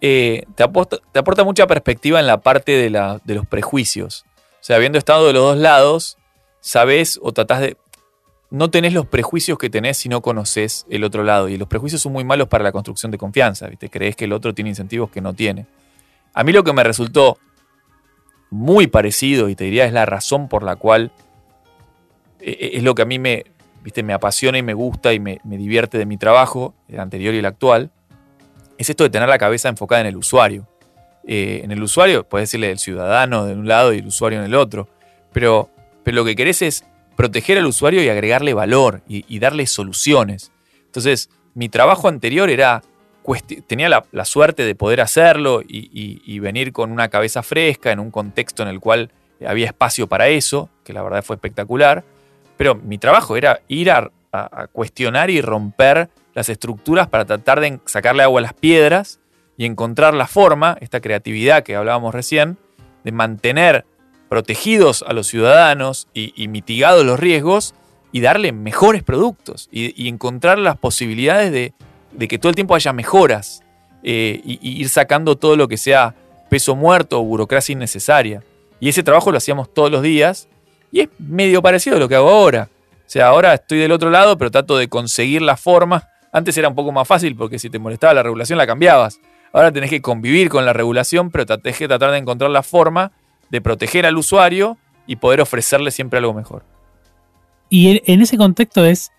[0.01, 0.99] eh, te, aporta,
[1.45, 4.25] mucha perspectiva en la parte de, los prejuicios.
[4.35, 6.17] O sea, habiendo estado de los dos lados,
[6.59, 7.77] sabes o tratás de...
[8.49, 11.47] No tenés los prejuicios que tenés si no conoces el otro lado.
[11.47, 13.67] Y los prejuicios son muy malos para la construcción de confianza.
[13.67, 13.89] ¿viste?
[13.89, 15.65] Crees que el otro tiene incentivos que no tiene.
[16.33, 17.37] A mí lo que me resultó
[18.49, 21.13] muy parecido, y te diría es la razón por la cual
[22.41, 23.45] eh, es lo que a mí me,
[23.81, 24.03] ¿viste?
[24.03, 27.45] me apasiona y me gusta y me divierte de mi trabajo, el anterior y el
[27.45, 27.89] actual,
[28.77, 30.67] es esto de tener la cabeza enfocada en el usuario.
[31.25, 34.45] Eh, en el usuario, puedes decirle el ciudadano de un lado y el usuario en
[34.45, 34.89] el otro,
[35.31, 35.69] pero,
[36.03, 40.51] pero lo que querés es proteger al usuario y agregarle valor y, darle soluciones.
[40.85, 42.81] Entonces, mi trabajo anterior era,
[43.67, 47.99] tenía la, suerte de poder hacerlo y, y- y venir con una cabeza fresca en
[47.99, 49.11] un contexto en el cual
[49.45, 52.03] había espacio para eso, que la verdad fue espectacular,
[52.57, 57.79] pero mi trabajo era ir a, a- cuestionar y romper las estructuras para tratar de
[57.85, 59.19] sacarle agua a las piedras
[59.57, 62.57] y encontrar la forma, esta creatividad que hablábamos recién,
[63.03, 63.85] de mantener
[64.29, 67.75] protegidos a los ciudadanos y, y mitigados los riesgos
[68.11, 73.61] y darle mejores productos y, encontrar las posibilidades de, que todo el tiempo haya mejoras
[74.03, 76.15] eh, y, y ir sacando todo lo que sea
[76.49, 78.43] peso muerto o burocracia innecesaria.
[78.79, 80.47] Y ese trabajo lo hacíamos todos los días
[80.91, 82.69] y es medio parecido a lo que hago ahora.
[83.05, 86.09] O sea, ahora estoy del otro lado, pero trato de conseguir la forma.
[86.31, 89.19] Antes era un poco más fácil porque si te molestaba la regulación la cambiabas.
[89.51, 93.11] Ahora tenés que convivir con la regulación, pero tenés que tratar de encontrar la forma
[93.51, 96.63] de proteger al usuario y poder ofrecerle siempre algo mejor.
[97.69, 99.11] Y en ese contexto es,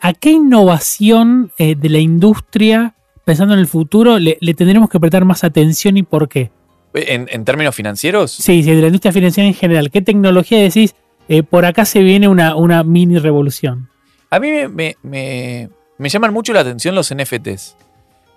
[0.00, 5.24] ¿a qué innovación eh, de la industria, pensando en el futuro, le, tendremos que prestar
[5.24, 6.50] más atención y por qué?
[6.94, 8.32] ¿En, términos financieros?
[8.32, 9.90] Sí, sí, de la industria financiera en general.
[9.90, 10.94] ¿Qué tecnología decís?
[11.28, 13.88] Eh, por acá se viene una, una mini revolución.
[14.30, 15.68] A mí me,
[15.98, 17.76] llaman mucho la atención los NFTs.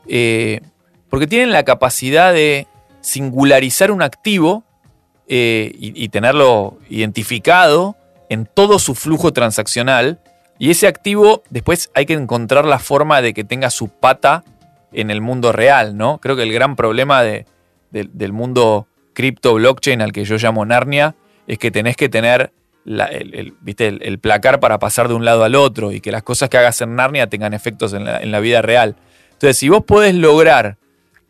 [0.08, 0.62] Eh,
[1.10, 2.68] porque tienen la capacidad de
[3.02, 4.64] singularizar un activo
[5.28, 7.96] y, tenerlo identificado
[8.30, 10.20] en todo su flujo transaccional.
[10.58, 14.44] Y ese activo después hay que encontrar la forma de que tenga su pata
[14.92, 16.20] en el mundo real, ¿no?
[16.20, 21.16] Creo que el gran problema del mundo cripto blockchain al que yo llamo Narnia
[21.48, 22.52] es que tenés que tener
[22.86, 23.88] el, ¿viste?
[23.88, 26.82] El, placar para pasar de un lado al otro y que las cosas que hagas
[26.82, 28.96] en Narnia tengan efectos en la, vida real.
[29.34, 30.78] Entonces, si vos podés lograr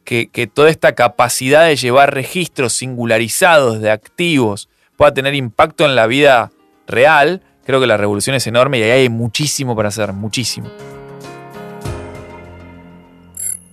[0.04, 5.96] que, que, toda esta capacidad de llevar registros singularizados de activos pueda tener impacto en
[5.96, 6.52] la vida
[6.88, 10.70] real, creo que la revolución es enorme y ahí hay muchísimo para hacer, muchísimo.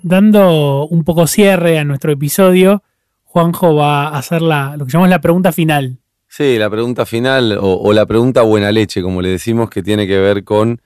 [0.03, 2.83] Dando un poco cierre a nuestro episodio,
[3.25, 5.99] Juanjo va a hacer la, lo que llamamos la pregunta final.
[6.37, 10.19] Sí, la pregunta final o, la pregunta buena leche, como le decimos, que tiene que
[10.19, 10.83] ver con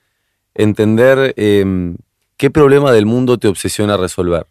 [0.55, 1.97] entender em,
[2.37, 4.47] qué problema del mundo te obsesiona resolver.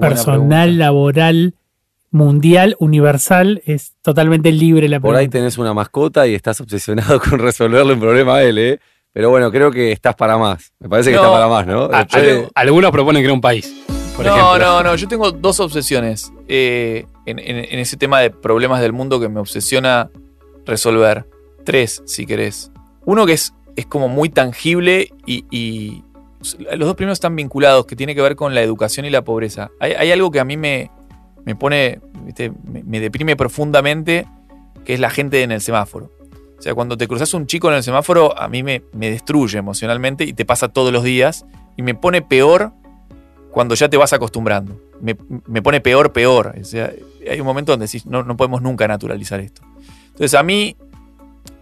[0.00, 1.54] Personal, laboral,
[2.10, 7.38] mundial, universal, es totalmente libre la Por ahí tenés una mascota y estás obsesionado con
[7.38, 8.80] resolverle un problema a él, ¿eh?
[9.12, 10.72] Pero bueno, creo que estás para más.
[10.80, 11.88] Me parece que está para más, ¿no?
[12.56, 13.72] algunos proponen crear un país.
[14.22, 14.94] No, no, no.
[14.96, 17.38] Yo tengo dos obsesiones eh, en,
[17.78, 20.10] ese tema de problemas del mundo que me obsesiona
[20.64, 21.26] resolver.
[21.64, 22.70] Tres, si querés.
[23.04, 26.02] Uno que es, es como muy tangible y,
[26.76, 29.70] los dos primeros están vinculados, que tiene que ver con la educación y la pobreza.
[29.80, 30.90] hay algo que a mí me,
[31.44, 32.00] me pone,
[32.64, 34.26] Me, deprime profundamente,
[34.84, 36.10] que es la gente en el semáforo.
[36.58, 40.24] O sea, cuando te cruzas un chico en el semáforo, a mí me, destruye emocionalmente
[40.24, 41.44] y te pasa todos los días.
[41.76, 42.72] Y me pone peor
[43.54, 44.80] cuando ya te vas acostumbrando.
[45.00, 45.14] Me,
[45.62, 46.56] pone peor, peor.
[46.60, 46.92] O sea,
[47.30, 49.62] hay un momento donde decís, no, no podemos nunca naturalizar esto.
[50.08, 50.76] Entonces, a mí,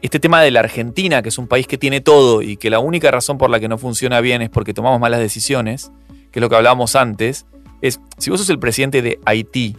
[0.01, 2.79] este tema de la Argentina, que es un país que tiene todo y que la
[2.79, 5.93] única razón por la que no funciona bien es porque tomamos malas decisiones,
[6.31, 7.45] que es lo que hablábamos antes,
[7.83, 9.77] es, si vos sos el presidente de Haití,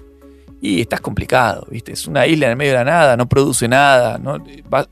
[0.62, 1.92] y estás complicado, ¿viste?
[1.92, 4.18] Es una isla en el medio de la nada, no produce nada.
[4.74, 4.88] Va,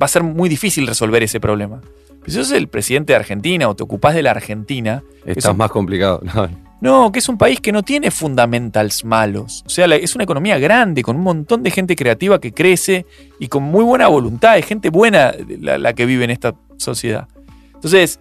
[0.00, 1.82] a ser muy difícil resolver ese problema.
[2.20, 5.02] Pero si sos el presidente de Argentina o te ocupás de la Argentina...
[5.24, 6.20] Estás más complicado.
[6.82, 7.12] No.
[7.12, 9.62] que es un país que no tiene fundamentals malos.
[9.66, 13.04] O sea, es una economía grande, con un montón de gente creativa que crece
[13.38, 17.28] y con muy buena voluntad, de gente buena la que vive en esta sociedad.
[17.74, 18.18] Entonces,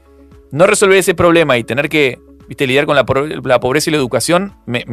[0.51, 2.19] no resolver ese problema y tener que
[2.49, 4.83] viste, lidiar con la, pobreza y la educación me,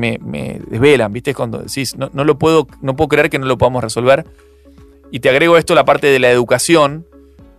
[0.69, 4.27] desvelan, viste, cuando decís, no, lo puedo, no puedo creer que no lo podamos resolver.
[5.11, 7.07] Y te agrego esto la parte de la educación,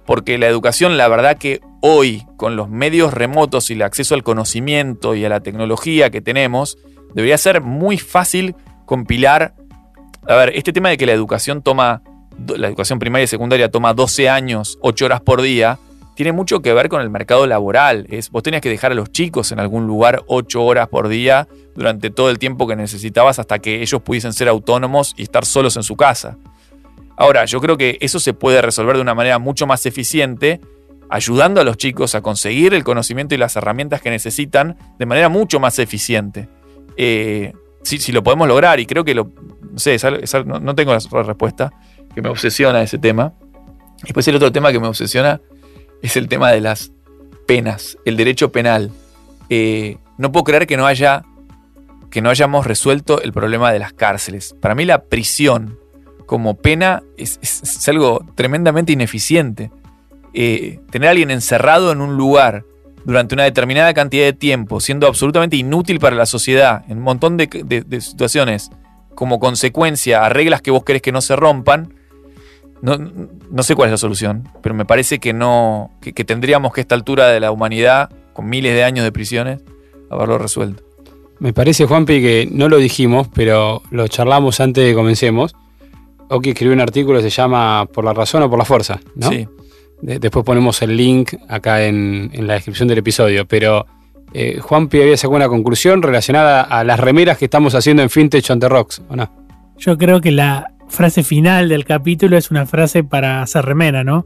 [0.07, 4.23] porque la educación, la verdad que hoy, con los medios remotos y el acceso al
[4.23, 6.77] conocimiento y a la tecnología que tenemos,
[7.13, 8.55] debería ser muy fácil
[8.85, 9.53] compilar.
[10.25, 12.01] A ver, este tema de que la educación toma,
[12.47, 15.77] la educación primaria y secundaria toma 12 años, 8 horas por día,
[16.15, 18.07] tiene mucho que ver con el mercado laboral.
[18.09, 21.47] Es, vos tenías que dejar a los chicos en algún lugar ocho horas por día
[21.75, 25.75] durante todo el tiempo que necesitabas hasta que ellos pudiesen ser autónomos y estar solos
[25.75, 26.37] en su casa.
[27.17, 30.61] Ahora, yo creo que eso se puede resolver de una manera mucho más eficiente,
[31.09, 35.27] ayudando a los chicos a conseguir el conocimiento y las herramientas que necesitan de manera
[35.27, 36.47] mucho más eficiente.
[36.95, 39.31] Eh, si, lo podemos lograr, y creo que lo.
[39.71, 39.97] No sé,
[40.45, 41.73] no, tengo la respuesta,
[42.13, 43.33] que me obsesiona ese tema.
[44.03, 45.41] Después el otro tema que me obsesiona
[46.03, 46.91] es el tema de las
[47.47, 48.91] penas, el derecho penal.
[49.49, 51.23] Eh, no puedo creer que no haya
[52.11, 54.55] que no hayamos resuelto el problema de las cárceles.
[54.61, 55.77] Para mí la prisión
[56.27, 59.71] como pena es, algo tremendamente ineficiente.
[60.33, 62.65] Eh, tener a alguien encerrado en un lugar
[63.05, 67.37] durante una determinada cantidad de tiempo, siendo absolutamente inútil para la sociedad, en un montón
[67.37, 68.69] de, situaciones,
[69.15, 71.93] como consecuencia a reglas que vos querés que no se rompan,
[72.81, 75.89] no, sé cuál es la solución, pero me parece que no.
[76.01, 79.61] Que, tendríamos que a esta altura de la humanidad, con miles de años de prisiones,
[80.11, 80.83] haberlo resuelto.
[81.39, 85.55] Me parece, Juanpi, que no lo dijimos, pero lo charlamos antes de que comencemos.
[86.29, 89.29] Oki escribió un artículo que se llama Por la razón o por la fuerza, ¿no?
[89.29, 89.47] Sí.
[90.01, 93.45] después ponemos el link acá en, la descripción del episodio.
[93.47, 93.85] Pero
[94.33, 98.49] eh, Juanpi había sacado una conclusión relacionada a las remeras que estamos haciendo en Fintech
[98.49, 99.29] on the Rocks, ¿o no?
[99.77, 104.25] Yo creo que la, frase final del capítulo es una frase para hacer remera, ¿no?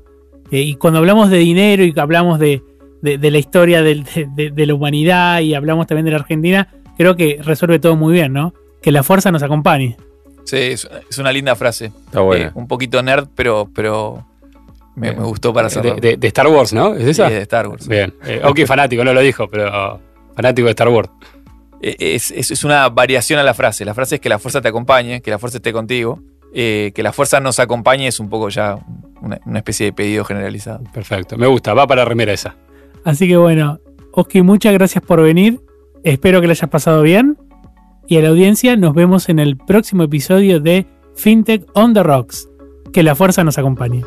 [0.51, 2.61] Eh, y cuando hablamos de dinero y hablamos de,
[3.01, 4.03] de- de la historia de-
[4.35, 8.31] de la humanidad y hablamos también de la Argentina, creo que resuelve todo muy bien,
[8.33, 8.53] ¿no?
[8.81, 9.97] Que la fuerza nos acompañe.
[10.45, 11.85] Sí, es, es una linda frase.
[12.05, 12.45] Está buena.
[12.47, 14.25] Eh, un poquito nerd, pero, pero
[14.95, 15.95] me, me gustó para hacerlo.
[15.95, 16.95] De, de- de Star Wars, ¿no?
[16.95, 17.29] ¿Es Sí, esa?
[17.29, 17.87] de Star Wars.
[17.87, 18.13] Bien.
[18.25, 19.99] Eh, ok, fanático, no lo dijo, pero
[20.35, 21.09] fanático de Star Wars.
[21.81, 23.85] Eh, Es, es- es una variación a la frase.
[23.85, 26.19] La frase es que la fuerza te acompañe, que la fuerza esté contigo.
[26.53, 28.75] Eh, que la fuerza nos acompañe es un poco ya
[29.21, 30.81] una, una especie de pedido generalizado.
[30.93, 31.37] Perfecto.
[31.37, 31.73] Me gusta.
[31.73, 32.55] Va para la remera esa.
[33.05, 33.79] Así que bueno,
[34.11, 35.61] Oski, muchas gracias por venir.
[36.03, 37.37] Espero que lo hayas pasado bien.
[38.11, 40.85] Y a la audiencia nos vemos en el próximo episodio de
[41.15, 42.49] FinTech on the Rocks.
[42.91, 44.03] Que la fuerza nos acompañe.